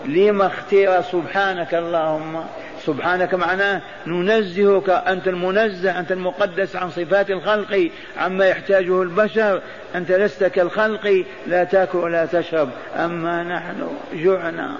لما 0.04 0.46
اختير 0.46 1.02
سبحانك 1.02 1.74
اللهم؟ 1.74 2.44
سبحانك 2.86 3.34
معناه 3.34 3.82
ننزهك 4.06 4.90
أنت 4.90 5.28
المنزه 5.28 5.98
أنت 5.98 6.12
المقدس 6.12 6.76
عن 6.76 6.90
صفات 6.90 7.30
الخلق 7.30 7.90
عما 8.18 8.46
يحتاجه 8.46 9.02
البشر. 9.02 9.62
أنت 9.94 10.12
لست 10.12 10.44
كالخلق 10.44 11.24
لا 11.46 11.64
تأكل 11.64 11.98
ولا 11.98 12.26
تشرب. 12.26 12.68
أما 12.96 13.42
نحن 13.42 13.88
جعنا 14.12 14.76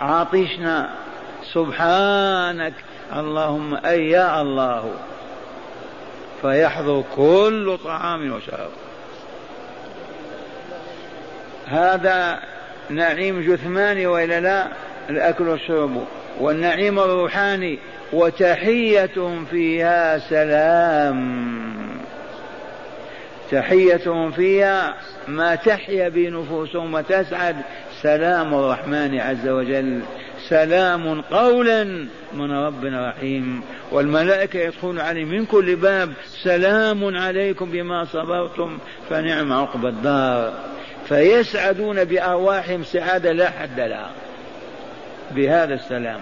عطشنا 0.00 0.90
سبحانك 1.52 2.74
اللهم 3.16 3.74
أي 3.86 4.10
يا 4.10 4.40
الله. 4.42 4.90
فيحضر 6.42 7.04
كل 7.16 7.78
طعام 7.84 8.32
وشراب. 8.32 8.70
هذا 11.66 12.38
نعيم 12.90 13.40
جثماني 13.40 14.06
وإلا 14.06 14.40
لا؟ 14.40 14.68
الأكل 15.10 15.48
والشرب. 15.48 16.04
والنعيم 16.40 16.98
الروحاني 16.98 17.78
وتحيتهم 18.12 19.44
فيها 19.44 20.18
سلام. 20.18 21.52
تحيتهم 23.50 24.30
فيها 24.30 24.94
ما 25.28 25.54
تحيا 25.54 26.08
به 26.08 26.28
نفوسهم 26.28 26.94
وتسعد. 26.94 27.56
سلام 28.02 28.54
الرحمن 28.54 29.20
عز 29.20 29.48
وجل. 29.48 30.00
سلام 30.48 31.20
قولا 31.20 31.84
من 32.34 32.52
رب 32.52 32.84
رحيم. 32.84 33.62
والملائكة 33.92 34.58
يدخلون 34.58 35.00
عليه 35.00 35.24
من 35.24 35.46
كل 35.46 35.76
باب. 35.76 36.12
سلام 36.42 37.16
عليكم 37.16 37.70
بما 37.70 38.04
صبرتم 38.04 38.78
فنعم 39.10 39.52
عقب 39.52 39.86
الدار. 39.86 40.52
فيسعدون 41.08 42.04
بأرواحهم 42.04 42.84
سعادة 42.84 43.32
لا 43.32 43.50
حد 43.50 43.80
لها. 43.80 44.10
بهذا 45.30 45.74
السلام. 45.74 46.20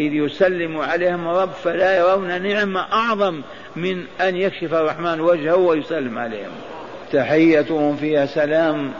إذ 0.00 0.12
يسلم 0.12 0.78
عليهم 0.78 1.28
رب 1.28 1.50
فلا 1.50 1.98
يرون 1.98 2.42
نعمة 2.42 2.80
أعظم 2.80 3.40
من 3.76 4.04
أن 4.20 4.36
يكشف 4.36 4.74
الرحمن 4.74 5.20
وجهه 5.20 5.56
ويسلم 5.56 6.18
عليهم. 6.18 6.52
تحيتهم 7.12 7.96
فيها 7.96 8.26
سلام. 8.26 8.92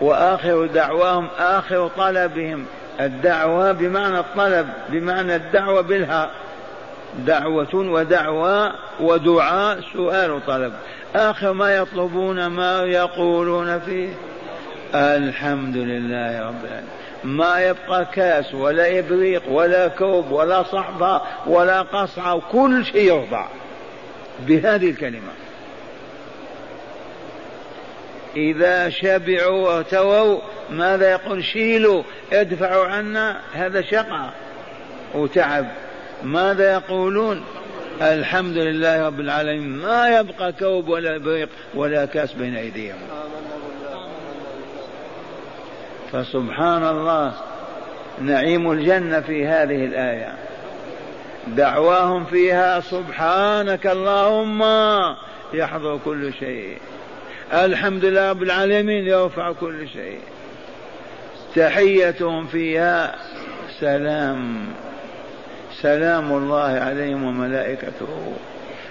وآخر 0.00 0.66
دعواهم 0.66 1.28
آخر 1.38 1.88
طلبهم 1.88 2.66
الدعوة 3.00 3.72
بمعنى 3.72 4.18
الطلب 4.18 4.68
بمعنى 4.88 5.36
الدعوة 5.36 5.80
بالها 5.80 6.30
دعوة 7.26 7.74
ودعوة 7.74 8.72
ودعاء 9.00 9.80
سؤال 9.92 10.30
وطلب. 10.30 10.72
آخر 11.14 11.52
ما 11.52 11.76
يطلبون 11.76 12.46
ما 12.46 12.82
يقولون 12.82 13.78
فيه. 13.80 14.08
الحمد 14.94 15.76
لله 15.76 16.40
رب 16.40 16.64
العالمين. 16.64 16.90
ما 17.24 17.60
يبقى 17.60 18.04
كاس 18.04 18.54
ولا 18.54 18.98
إبريق 18.98 19.42
ولا 19.50 19.88
كوب 19.88 20.30
ولا 20.30 20.62
صحبة 20.62 21.20
ولا 21.46 21.82
قصعة 21.82 22.34
وكل 22.34 22.84
شيء 22.84 23.14
يرضع 23.14 23.46
بهذه 24.46 24.90
الكلمة. 24.90 25.32
إذا 28.36 28.88
شبعوا 28.88 29.68
وارتووا 29.68 30.40
ماذا 30.70 31.10
يقول؟ 31.10 31.44
شيلوا 31.44 32.02
ادفعوا 32.32 32.86
عنا 32.86 33.40
هذا 33.52 33.82
شقى 33.82 34.30
وتعب. 35.14 35.66
ماذا 36.22 36.72
يقولون؟ 36.72 37.44
الحمد 38.02 38.56
لله 38.56 39.06
رب 39.06 39.20
العالمين 39.20 39.68
ما 39.68 40.18
يبقى 40.18 40.52
كوب 40.52 40.88
ولا 40.88 41.18
بريق 41.18 41.48
ولا 41.74 42.04
كاس 42.04 42.32
بين 42.32 42.56
أيديهم. 42.56 42.98
فسبحان 46.12 46.88
الله 46.88 47.32
نعيم 48.20 48.72
الجنة 48.72 49.20
في 49.20 49.46
هذه 49.46 49.84
الآية. 49.84 50.34
دعواهم 51.46 52.24
فيها 52.24 52.80
سبحانك 52.80 53.86
اللهم 53.86 54.62
يحضر 55.54 55.98
كل 56.04 56.32
شيء. 56.32 56.78
الحمد 57.52 58.04
لله 58.04 58.30
رب 58.30 58.42
العالمين 58.42 59.06
يرفع 59.06 59.52
كل 59.52 59.88
شيء. 59.88 60.20
تحيتهم 61.56 62.46
فيها. 62.46 63.14
سلام. 63.80 64.66
سلام 65.82 66.32
الله 66.32 66.80
عليهم 66.80 67.24
وملائكته. 67.24 68.32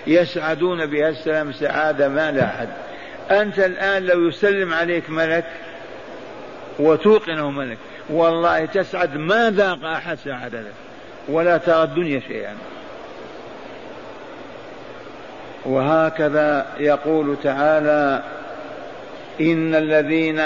يسعدون 0.07 0.85
بها. 0.85 1.09
السلام 1.09 1.51
سعادة 1.51 2.09
ما 2.09 2.31
لا 2.31 2.47
حد 2.47 2.69
أنت 3.31 3.59
الآن 3.59 4.05
لو 4.05 4.27
يسلم 4.27 4.73
عليك 4.73 5.09
ملك 5.09 5.45
وتوقنه 6.79 7.51
ملك 7.51 7.77
والله 8.09 8.65
تسعد 8.65 9.17
ما 9.17 9.49
ذاق 9.49 9.85
أحد 9.85 10.17
سعادتك 10.17 10.73
ولا 11.29 11.57
ترى 11.57 11.83
الدنيا 11.83 12.19
شيئا. 12.19 12.55
وهكذا 15.65 16.65
يقول 16.79 17.35
تعالى 17.43 18.23
إن 19.39 19.75
الذين 19.75 20.39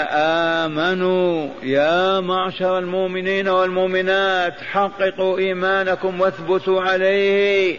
آمنوا 0.64 1.48
يا 1.62 2.20
معشر 2.20 2.78
المؤمنين 2.78 3.48
والمؤمنات 3.48 4.60
حققوا 4.60 5.38
إيمانكم 5.38 6.20
واثبتوا 6.20 6.82
عليه 6.82 7.78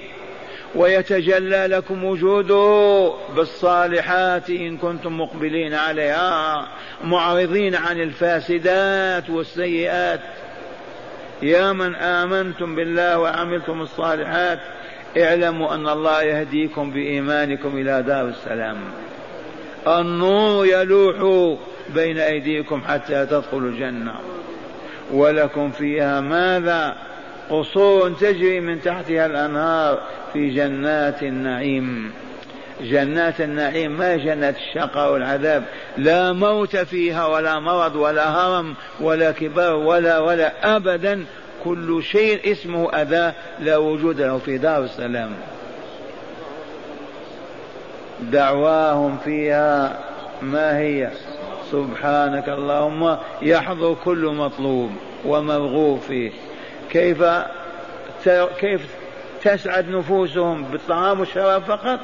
ويتجلى 0.76 1.68
لكم 1.68 2.04
وجوده 2.04 3.14
بالصالحات 3.36 4.50
إن 4.50 4.78
كنتم 4.78 5.22
مقبلين 5.22 5.74
عليها 5.74 6.68
معرضين 7.04 7.76
عن 7.76 8.02
الفاسدات 8.02 9.30
والسيئات 9.30 10.20
يا 11.42 11.74
من 11.74 11.96
آمنتم 11.96 12.76
بالله 12.76 13.20
وعملتم 13.20 13.82
الصالحات 13.82 14.60
اعلموا 15.18 15.76
أن 15.76 15.90
الله 15.90 16.22
يهديكم 16.22 16.92
بإيمانكم 16.92 17.78
إلى 17.78 18.04
دار 18.04 18.28
السلام 18.28 18.78
النور 19.88 20.66
يلوح 20.66 21.58
بين 21.96 22.18
أيديكم 22.18 22.82
حتى 22.88 23.26
تدخلوا 23.26 23.70
الجنة. 23.70 24.16
ولكم 25.12 25.72
فيها 25.72 26.22
ماذا؟ 26.22 26.96
قصور 27.50 28.10
تجري 28.10 28.60
من 28.60 28.82
تحتها 28.82 29.26
الأنهار 29.26 30.02
في 30.34 30.50
جنات 30.50 31.24
النعيم. 31.24 32.12
جنات 32.82 33.42
النعيم 33.42 33.98
ما 33.98 34.16
جنات 34.16 34.56
الشقاء 34.58 35.14
والعذاب؟ 35.14 35.64
لا 35.98 36.34
موت 36.34 36.76
فيها 36.78 37.26
ولا 37.26 37.60
مرض 37.60 37.96
ولا 37.96 38.30
هرم 38.30 38.76
ولا 39.02 39.32
كبار 39.32 39.76
ولا 39.76 40.20
ولا 40.20 40.76
أبدا. 40.76 41.26
كل 41.64 42.04
شيء 42.04 42.52
اسمه 42.52 42.94
أذى 42.94 43.34
لا 43.60 43.78
وجود 43.78 44.22
له 44.22 44.38
في 44.38 44.58
دار 44.58 44.84
السلام. 44.84 45.32
دعواهم 48.22 49.18
فيها 49.18 50.00
ما 50.42 50.78
هي؟ 50.78 51.10
سبحانك 51.72 52.50
اللهم 52.50 53.18
يحضر 53.42 53.96
كل 54.06 54.26
مطلوب 54.26 54.92
ومرغوب 55.26 56.00
فيه. 56.00 56.32
كيف 56.90 57.24
كيف 58.60 58.82
تسعد 59.44 59.90
نفوسهم؟ 59.90 60.64
بالطعام 60.64 61.20
والشراب 61.20 61.62
فقط. 61.62 62.00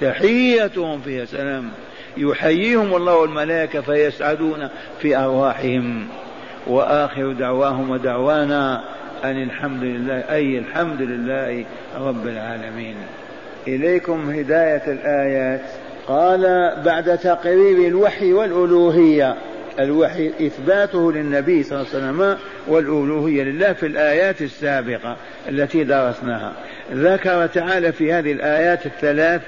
تحيتهم 0.00 1.00
فيها 1.00 1.24
سلام. 1.24 1.70
يحييهم 2.16 2.96
الله 2.96 3.16
والملائكة 3.16 3.80
فيسعدون 3.80 4.68
في 4.98 5.16
أرواحهم. 5.16 6.08
وآخر 6.66 7.32
دعواهم 7.32 7.90
ودعوانا 7.90 8.84
أن 9.24 9.42
الحمد 9.42 9.82
لله 9.82 10.14
أي 10.14 10.58
الحمد 10.58 11.02
لله 11.02 11.64
رب 11.98 12.26
العالمين. 12.26 12.96
إليكم 13.68 14.30
هداية 14.30 14.82
الآيات. 14.86 15.60
قال 16.06 16.72
بعد 16.84 17.18
تقرير 17.18 17.88
الوحي 17.88 18.32
والألوهية. 18.32 19.36
الوحي 19.80 20.32
إثباته 20.40 21.12
للنبي 21.12 21.62
صلى 21.62 21.80
الله 21.80 21.88
عليه 21.94 21.98
وسلم 21.98 22.38
والألوهية 22.68 23.42
لله 23.42 23.72
في 23.72 23.86
الآيات 23.86 24.42
السابقة 24.42 25.16
التي 25.48 25.84
درسناها. 25.84 26.52
ذكر 26.92 27.46
تعالى 27.46 27.92
في 27.92 28.12
هذه 28.12 28.32
الآيات 28.32 28.86
الثلاث 28.86 29.40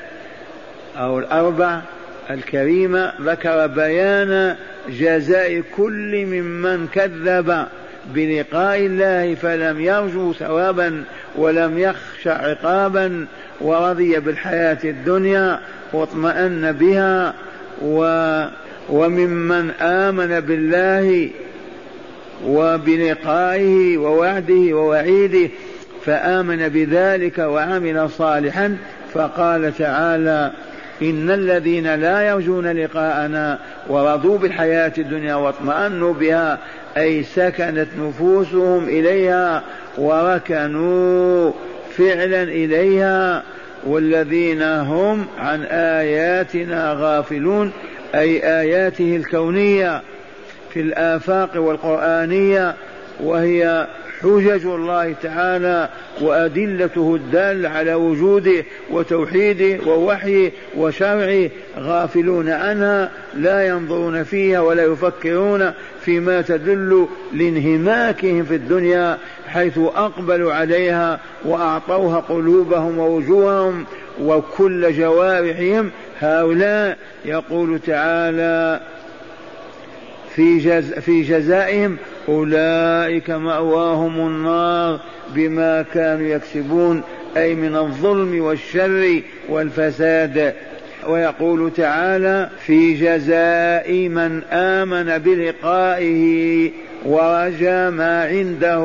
أو 0.96 1.18
الأربع 1.18 1.81
الكريمة 2.31 3.12
ذكر 3.20 3.66
بيان 3.66 4.57
جزاء 4.88 5.62
كل 5.77 6.27
ممن 6.27 6.88
كذب. 6.88 7.66
بلقاء 8.14 8.79
الله 8.79 9.35
فلم 9.35 9.81
يرجو 9.81 10.33
ثوابا 10.33 11.05
ولم 11.37 11.79
يخش 11.79 12.29
عقابا 12.29 13.27
ورضي 13.61 14.21
بالحياة 14.21 14.79
الدنيا 14.85 15.61
واطمأن 15.93 16.73
بها 16.73 17.35
و 17.83 18.05
وممن 18.88 19.71
آمن 19.81 20.40
بالله 20.40 21.31
وبلقائه 22.47 23.99
ووعده 23.99 24.77
ووعيده 24.77 25.51
فآمن 26.07 26.69
بذلك 26.69 27.38
وعمل 27.38 28.11
صالحا 28.11 28.77
فقال 29.14 29.77
تعالى 29.79 30.53
إن 31.02 31.30
الذين 31.30 31.94
لا 31.94 32.28
يرجون 32.28 32.66
لقاءنا 32.66 33.59
ورضوا 33.88 34.38
بالحياة 34.38 34.92
الدنيا 34.98 35.35
واطمأنوا 35.35 36.14
بها 36.14 36.59
أي 36.96 37.22
سكنت 37.22 37.88
نفوسهم 37.98 38.85
إليها 38.85 39.62
وركنوا 39.98 41.52
فعلا 41.96 42.42
إليها 42.42 43.42
والذين 43.87 44.62
هم 44.62 45.26
عن 45.38 45.62
آياتنا 45.70 46.96
غافلون 46.98 47.72
أي 48.14 48.61
آياته 48.61 49.16
الكونية 49.16 50.02
في 50.74 50.80
الآفاق 50.80 51.50
والقرآنية 51.57 52.74
وهي 53.20 53.87
حجج 54.24 54.66
الله 54.66 55.14
تعالى 55.22 55.88
وأدلته 56.20 57.14
الدالة 57.14 57.68
على 57.68 57.94
وجوده 57.94 58.64
وتوحيده 58.90 59.87
ووحيه 59.87 60.52
وشرعه. 60.76 61.50
غافلون 61.78 62.48
عنها 62.48 63.10
لا 63.37 63.66
ينظرون 63.66 64.22
فيها 64.22 64.60
ولا 64.60 64.84
يفكرون 64.84 65.72
فيما 66.04 66.42
تدل 66.42 67.06
لانهماكهم 67.32 68.44
في 68.44 68.54
الدنيا 68.54 69.18
حيث 69.46 69.78
أقبلوا 69.78 70.52
عليها 70.52 71.20
وأعطوها 71.44 72.20
قلوبهم 72.20 72.98
ووجوههم 72.98 73.84
وكل 74.20 74.92
جوارحهم. 74.92 75.90
هؤلاء 76.20 76.98
يقول 77.24 77.78
تعالى 77.87 78.80
في, 80.34 80.58
جز 80.58 80.92
في 80.92 81.22
جزائهم 81.22 81.96
أولئك 82.28 83.30
مأواهم 83.30 84.26
النار 84.26 85.00
بما 85.34 85.84
كانوا 85.94 86.26
يكسبون 86.26 87.02
أي 87.37 87.54
من 87.54 87.76
الظلم 87.76 88.40
والشر 88.40 89.20
والفساد. 89.48 90.54
ويقول 91.08 91.70
تعالى 91.76 92.50
في 92.66 92.94
جزاء 92.94 94.08
من 94.08 94.42
آمن 94.52 95.18
بلقائه 95.18 96.70
ورجى 97.04 97.90
ما 97.90 98.24
عنده. 98.24 98.84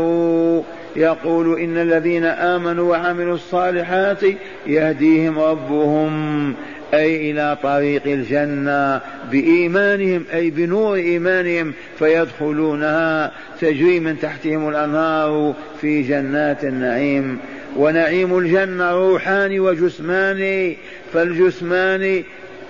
يقول 0.96 1.60
إن 1.60 1.78
الذين 1.78 2.26
آمنوا 2.26 2.92
وعملوا 2.92 3.36
الصالحات 3.36 4.20
يهديهم 4.68 5.40
ربهم. 5.40 6.54
أي 6.94 7.32
إلى 7.32 7.58
طريق 7.64 8.02
الجنة 8.06 9.02
بإيمانهم 9.32 10.24
أي 10.34 10.50
بنور 10.50 10.96
إيمانهم 10.96 11.74
فيدخلونها 12.00 13.32
تجري 13.62 14.00
من 14.00 14.20
تحتهم 14.20 14.70
الأنهار 14.70 15.54
في 15.82 16.02
جنات 16.02 16.64
النعيم. 16.64 17.40
ونعيم 17.78 18.38
الجنة 18.38 18.92
روحان 18.92 19.60
وجسمان 19.60 20.74
فالجسمان 21.14 22.24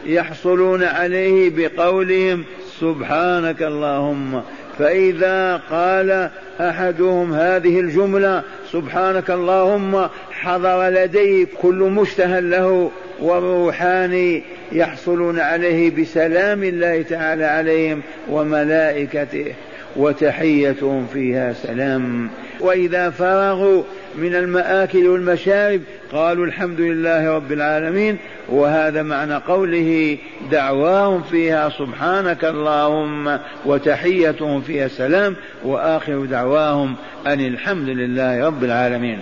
يحصلون 0.05 0.83
عليه 0.83 1.51
بقولهم 1.57 2.43
سبحانك 2.79 3.63
اللهم. 3.63 4.41
فإذا 4.79 5.61
قال 5.71 6.29
أحدهم 6.59 7.33
هذه 7.33 7.79
الجملة 7.79 8.43
سبحانك 8.71 9.31
اللهم 9.31 10.07
حضر 10.31 10.89
لديه 10.89 11.47
كل 11.61 11.75
مشتهى 11.75 12.41
له. 12.41 12.91
والروحان 13.21 14.41
يحصلون 14.71 15.39
عليه 15.39 15.91
بسلام 15.91 16.63
الله 16.63 17.01
تعالى 17.01 17.45
عليهم 17.45 18.01
وملائكته 18.29 19.53
وتحيتهم 19.95 21.07
فيها 21.13 21.53
سلام. 21.53 22.29
وإذا 22.59 23.09
فرغوا 23.09 23.83
من 24.15 24.35
المآكل 24.35 25.07
والمشارب 25.07 25.81
قالوا 26.11 26.45
الحمد 26.45 26.81
لله 26.81 27.35
رب 27.35 27.51
العالمين 27.51 28.17
وهذا 28.49 29.03
معنى 29.03 29.35
قوله 29.35 30.17
دعواهم 30.51 31.21
فيها 31.21 31.69
سبحانك 31.69 32.45
اللهم 32.45 33.39
وتحيتهم 33.65 34.61
فيها 34.61 34.87
سلام 34.87 35.35
وآخر 35.65 36.25
دعواهم 36.25 36.95
أن 37.27 37.39
الحمد 37.39 37.89
لله 37.89 38.45
رب 38.45 38.63
العالمين. 38.63 39.19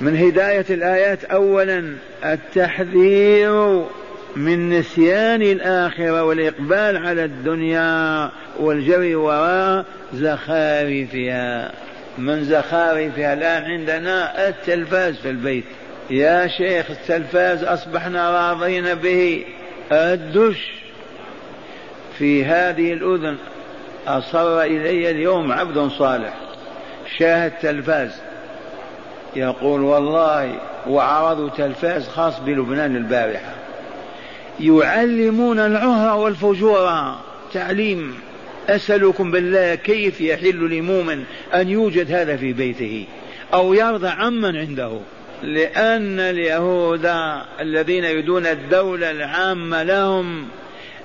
من 0.00 0.16
هداية 0.16 0.64
الآيات 0.70 1.24
أولا 1.24 1.96
التحذير 2.24 3.84
من 4.36 4.70
نسيان 4.70 5.42
الآخرة 5.42 6.24
والإقبال 6.24 6.96
على 7.06 7.24
الدنيا 7.24 8.30
والجري 8.58 9.14
وراء 9.14 9.84
زخارفها. 10.14 11.72
من 12.18 12.44
زخارفها 12.44 13.32
الآن 13.34 13.64
عندنا 13.64 14.48
التلفاز 14.48 15.16
في 15.16 15.30
البيت. 15.30 15.64
يا 16.10 16.46
شيخ 16.46 16.90
التلفاز 16.90 17.64
أصبحنا 17.64 18.30
راضين 18.30 18.94
به. 18.94 19.44
الدش 19.92 20.72
في 22.18 22.44
هذه 22.44 22.92
الأذن 22.92 23.36
أصر 24.06 24.62
إلي 24.62 25.10
اليوم 25.10 25.52
عبد 25.52 25.88
صالح. 25.88 26.34
شاهد 27.18 27.52
تلفاز. 27.62 28.29
يقول 29.36 29.80
والله 29.80 30.60
وعرضوا 30.88 31.48
تلفاز 31.48 32.08
خاص 32.08 32.40
بلبنان 32.40 32.96
البارحة. 32.96 33.54
يعلمون 34.60 35.58
العهر 35.58 36.18
والفجور. 36.18 37.14
تعليم. 37.52 38.14
أسألكم 38.68 39.30
بالله 39.30 39.74
كيف 39.74 40.20
يحل 40.20 40.70
لمؤمن 40.70 41.24
أن 41.54 41.68
يوجد 41.68 42.12
هذا 42.12 42.36
في 42.36 42.52
بيته 42.52 43.06
أو 43.54 43.74
يرضى 43.74 44.08
عمن 44.08 44.56
عنده؟ 44.56 45.00
لأن 45.42 46.20
اليهود 46.20 47.06
الذين 47.60 48.04
يريدون 48.04 48.46
الدولة 48.46 49.10
العامة 49.10 49.82
لهم 49.82 50.48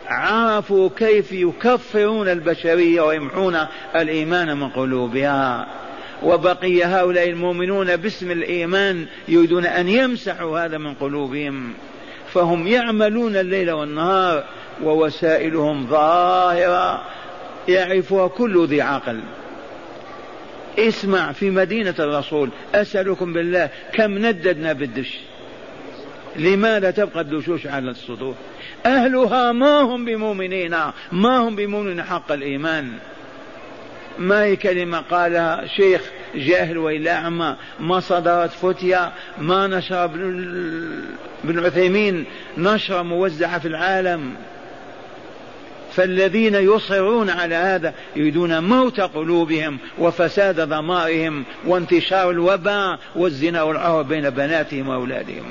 عرفوا 0.08 0.90
كيف 0.98 1.32
يكفرون 1.32 2.28
البشرية 2.28 3.02
ويمحون 3.02 3.58
الإيمان 3.96 4.58
من 4.58 4.70
قلوبها. 4.70 5.68
وبقي 6.24 6.84
هؤلاء 6.84 7.30
المؤمنون 7.30 7.96
باسم 7.96 8.32
الإيمان 8.32 9.06
يريدون 9.28 9.66
أن 9.66 9.88
يمسحوا 9.88 10.60
هذا 10.60 10.78
من 10.78 10.94
قلوبهم. 10.94 11.74
فهم 12.34 12.68
يعملون 12.68 13.36
الليل 13.36 13.72
والنهار 13.72 14.44
ووسائلهم 14.84 15.88
ظاهرة 15.88 17.02
يعرفها 17.68 18.28
كل 18.28 18.66
ذي 18.66 18.82
عقل. 18.82 19.20
اسمع 20.80 21.32
في 21.32 21.50
مدينة 21.50 21.96
الرسول 22.00 22.50
أسألكم 22.76 23.34
بالله 23.34 23.70
كم 23.94 24.18
نددنا 24.26 24.74
بالدش؟ 24.74 25.20
لماذا 26.36 26.92
تبقى 26.92 27.22
الدشوش 27.22 27.68
على 27.68 27.92
السطوح؟ 27.92 28.36
أهلها 28.86 29.52
ما 29.52 29.82
هم 29.82 30.06
بمؤمنين 30.06 30.76
ما 31.12 31.38
هم 31.38 31.56
بمؤمنين 31.56 32.04
حق 32.04 32.32
الإيمان. 32.32 32.92
ما 34.20 34.44
هي 34.44 34.56
كلمة 34.56 34.98
قالها 34.98 35.68
شيخ 35.68 36.02
جاهل 36.36 36.78
وإلا 36.78 37.14
أعمى 37.16 37.56
ما 37.80 38.00
صدرت 38.00 38.52
فتية 38.52 39.12
ما 39.38 39.68
نشر 39.68 40.06
ابن 41.44 41.66
عثيمين 41.66 42.26
نشرة 42.58 43.02
موزعة 43.02 43.60
في 43.60 43.68
العالم. 43.68 44.34
فالذين 45.94 46.56
يصرون 46.56 47.30
على 47.30 47.56
هذا 47.56 47.94
يريدون 48.16 48.64
موت 48.64 49.00
قلوبهم 49.02 49.78
وفساد 50.00 50.62
ضمائرهم 50.62 51.44
وانتشار 51.66 52.32
الوباء 52.32 53.00
والزنا 53.16 53.64
والعهر 53.64 54.02
بين 54.02 54.30
بناتهم 54.30 54.88
وأولادهم. 54.88 55.46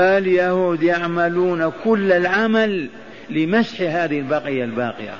اليهود 0.00 0.82
يعملون 0.82 1.72
كل 1.84 2.12
العمل 2.12 2.88
لمسح 3.30 3.80
هذه 3.80 4.18
البقية 4.18 4.64
الباقية. 4.64 5.14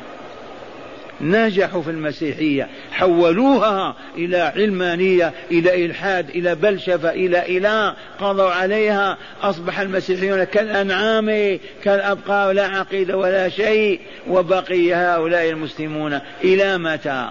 نجحوا 1.21 1.83
في 1.83 1.91
المسيحية 1.91 2.69
حولوها 2.93 3.97
إلى 4.17 4.39
علمانية 4.39 5.33
إلى 5.51 5.87
إلحاد 5.87 6.31
إلى 6.31 6.55
بلشفة 6.55 7.11
إلى 7.11 7.43
إلى 7.43 7.95
قضوا 8.21 8.51
عليها. 8.51 9.17
أصبح 9.43 9.81
المسيحيون 9.81 10.45
كالأنعام 10.45 11.59
كالأبقار 11.85 12.53
لا 12.53 12.67
عقيدة 12.67 13.17
ولا 13.17 13.49
شيء. 13.49 14.01
وبقي 14.29 14.95
هؤلاء 14.95 15.51
المسلمون 15.51 16.21
إلى 16.45 16.79
متى؟ 16.79 17.29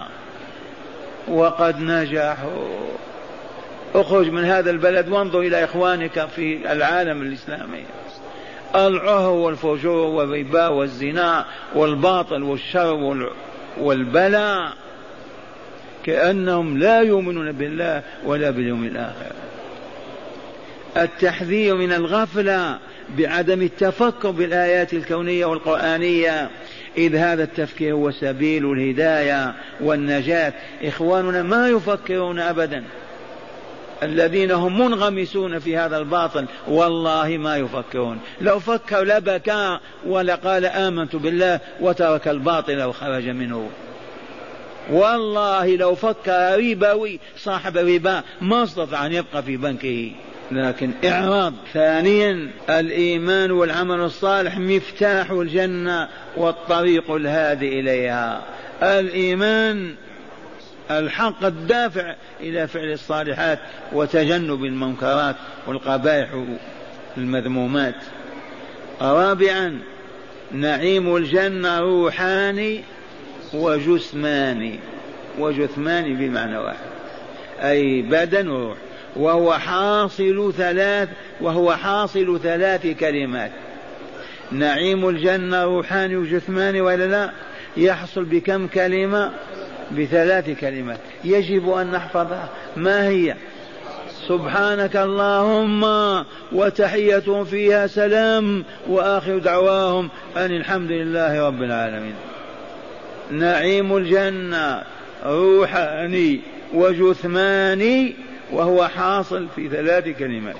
وقد 1.28 1.80
نجحوا. 1.80 2.94
اخرج 3.94 4.30
من 4.30 4.44
هذا 4.44 4.70
البلد 4.70 5.08
وانظر 5.08 5.40
إلى 5.40 5.64
إخوانك 5.64 6.28
في 6.36 6.72
العالم 6.72 7.22
الإسلامي. 7.22 7.84
العهر 8.74 9.30
والفجور 9.30 10.06
والربا 10.06 10.68
والزنا 10.68 11.44
والباطل 11.74 12.42
والشر 12.42 13.32
والبلاء 13.80 14.72
كأنهم 16.04 16.78
لا 16.78 17.00
يؤمنون 17.00 17.52
بالله 17.52 18.02
ولا 18.24 18.50
باليوم 18.50 18.84
الآخر. 18.84 19.32
التحذير 20.96 21.74
من 21.74 21.92
الغفلة 21.92 22.78
بعدم 23.18 23.62
التفكر 23.62 24.30
بالآيات 24.30 24.92
الكونية 24.92 25.46
والقرآنية. 25.46 26.50
إذ 26.98 27.16
هذا 27.16 27.42
التفكير 27.42 27.94
هو 27.94 28.10
سبيل 28.10 28.72
الهداية 28.72 29.54
والنجاة. 29.80 30.52
إخواننا 30.82 31.42
ما 31.42 31.68
يفكرون 31.68 32.38
أبدا. 32.38 32.84
الذين 34.02 34.50
هم 34.50 34.80
منغمسون 34.80 35.58
في 35.58 35.76
هذا 35.76 35.98
الباطل 35.98 36.44
والله 36.68 37.36
ما 37.36 37.56
يفكرون. 37.56 38.18
لو 38.40 38.58
فكر 38.58 39.04
لبكى 39.04 39.78
ولقال 40.06 40.66
آمنت 40.66 41.16
بالله 41.16 41.60
وترك 41.80 42.28
الباطل 42.28 42.82
وخرج 42.82 43.28
منه. 43.28 43.68
والله 44.90 45.76
لو 45.76 45.94
فكر 45.94 46.58
ربوي 46.58 47.20
صاحب 47.36 47.76
الربا 47.76 48.22
ما 48.40 48.62
استطاع 48.62 49.06
أن 49.06 49.12
يبقى 49.12 49.42
في 49.42 49.56
بنكه. 49.56 50.12
لكن 50.52 50.90
إعراض. 51.04 51.54
ثانيا 51.72 52.50
الإيمان 52.70 53.50
والعمل 53.50 54.00
الصالح 54.00 54.58
مفتاح 54.58 55.30
الجنة 55.30 56.08
والطريق 56.36 57.10
الهادي 57.10 57.80
إليها. 57.80 58.42
الإيمان 58.82 59.94
الحق 60.90 61.44
الدافع 61.44 62.14
إلى 62.40 62.66
فعل 62.66 62.92
الصالحات 62.92 63.58
وتجنب 63.92 64.64
المنكرات 64.64 65.36
والقبائح 65.66 66.44
المذمومات. 67.16 67.94
رابعا 69.00 69.78
نعيم 70.52 71.16
الجنة 71.16 71.80
روحاني 71.80 72.84
وجسماني 73.54 74.78
وجثمان 75.38 76.16
بمعنى 76.16 76.58
واحد. 76.58 76.86
أي 77.60 78.02
بدن 78.02 78.48
وروح. 78.48 78.78
وهو 79.16 79.52
حاصل 79.52 80.52
ثلاث 80.56 81.08
وهو 81.40 81.72
حاصل 81.72 82.40
ثلاث 82.42 82.86
كلمات. 82.86 83.50
نعيم 84.52 85.08
الجنة 85.08 85.64
روحاني 85.64 86.16
وجثماني 86.16 86.80
ولا 86.80 87.06
لا؟ 87.06 87.32
يحصل 87.76 88.24
بكم 88.24 88.66
كلمة 88.66 89.32
بثلاث 89.92 90.50
كلمات. 90.60 90.98
يجب 91.24 91.70
أن 91.70 91.90
نحفظها. 91.90 92.48
ما 92.76 93.08
هي؟ 93.08 93.34
سبحانك 94.28 94.96
اللهم 94.96 95.84
وتحيتهم 96.52 97.44
فيها 97.44 97.86
سلام 97.86 98.64
وآخر 98.88 99.38
دعواهم 99.38 100.10
أن 100.36 100.50
الحمد 100.56 100.90
لله 100.90 101.46
رب 101.46 101.62
العالمين. 101.62 102.14
نعيم 103.30 103.96
الجنة 103.96 104.82
روحاني 105.24 106.40
وجثماني 106.74 108.14
وهو 108.52 108.88
حاصل 108.88 109.46
في 109.56 109.68
ثلاث 109.68 110.08
كلمات. 110.18 110.56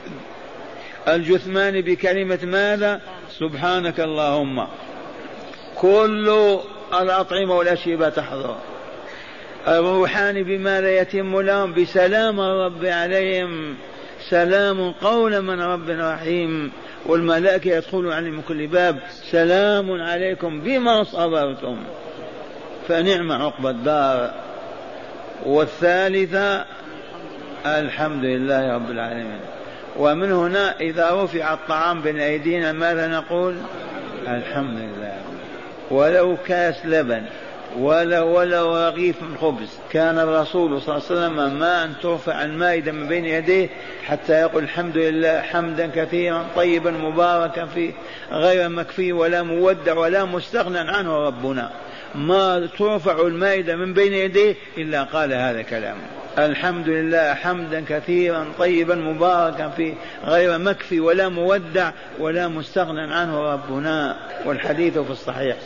الجثمان 1.08 1.80
بكلمة 1.80 2.38
ماذا؟ 2.42 3.00
سبحانك 3.38 4.00
اللهم. 4.00 4.66
كل 5.76 6.58
الأطعمة 7.00 7.54
والأشربة 7.54 8.08
تحضر. 8.08 8.56
الروحان 9.68 10.42
بما 10.42 10.81
لا 10.81 11.00
يتم 11.00 11.40
لهم 11.40 11.72
بسلام 11.72 12.40
الرب 12.40 12.85
عليهم. 12.85 13.74
سلام 14.31 14.92
قولا 14.92 15.40
من 15.40 15.61
رب 15.61 15.90
رحيم. 15.90 16.72
والملائكة 17.07 17.68
يدخلون 17.68 18.12
عليهم 18.12 18.35
من 18.35 18.42
كل 18.48 18.66
باب. 18.66 18.98
سلام 19.31 20.03
عليكم 20.03 20.61
بما 20.61 21.05
صبرتم. 21.05 21.77
فنعم 22.88 23.33
عقب 23.33 23.66
الدار. 23.66 24.31
والثالثة 25.46 26.64
الحمد 27.66 28.24
لله 28.24 28.74
رب 28.74 28.90
العالمين. 28.90 29.40
ومن 29.96 30.33
هنا 30.33 30.81
إذا 30.81 31.24
رفع 31.24 31.55
الطعام 31.55 32.03
بين 32.03 32.20
أيدينا 32.20 32.72
ماذا 32.72 33.09
نقول؟ 33.09 33.57
الحمد 34.29 34.79
لله. 34.79 35.16
ولو 35.90 36.37
كاس 36.46 36.87
لبن. 36.87 37.22
ولا 37.78 38.20
ولا 38.20 38.88
رغيف 38.88 39.16
خبز. 39.40 39.68
كان 39.90 40.18
الرسول 40.18 40.82
صلى 40.82 40.96
الله 40.96 41.06
عليه 41.10 41.20
وسلم 41.20 41.58
ما 41.58 41.84
أن 41.84 41.92
ترفع 42.02 42.44
المائدة 42.44 42.92
من 42.92 43.08
بين 43.08 43.24
يديه 43.24 43.68
حتى 44.04 44.32
يقول 44.32 44.62
الحمد 44.62 44.96
لله 44.96 45.40
حمدا 45.40 45.90
كثيرا 45.94 46.46
طيبا 46.56 46.90
مباركا 46.90 47.66
فيه 47.66 47.92
غير 48.32 48.68
مكفي 48.68 49.12
ولا 49.12 49.42
مودع 49.42 49.98
ولا 49.98 50.24
مستغنى 50.24 50.78
عنه 50.78 51.26
ربنا. 51.26 51.70
ما 52.14 52.68
ترفع 52.78 53.20
المائدة 53.20 53.76
من 53.76 53.94
بين 53.94 54.12
يديه 54.12 54.54
إلا 54.78 55.02
قال 55.02 55.32
هذا 55.32 55.62
كلام. 55.62 55.96
الحمد 56.38 56.88
لله 56.88 57.34
حمدا 57.34 57.84
كثيرا 57.88 58.46
طيبا 58.58 58.94
مباركا 58.94 59.68
فيه 59.68 59.94
غير 60.24 60.58
مكفي 60.58 61.00
ولا 61.00 61.28
مودع 61.28 61.90
ولا 62.18 62.48
مستغنى 62.48 63.14
عنه 63.14 63.52
ربنا. 63.52 64.16
والحديث 64.46 64.98
في 64.98 65.10
الصحيح. 65.10 65.56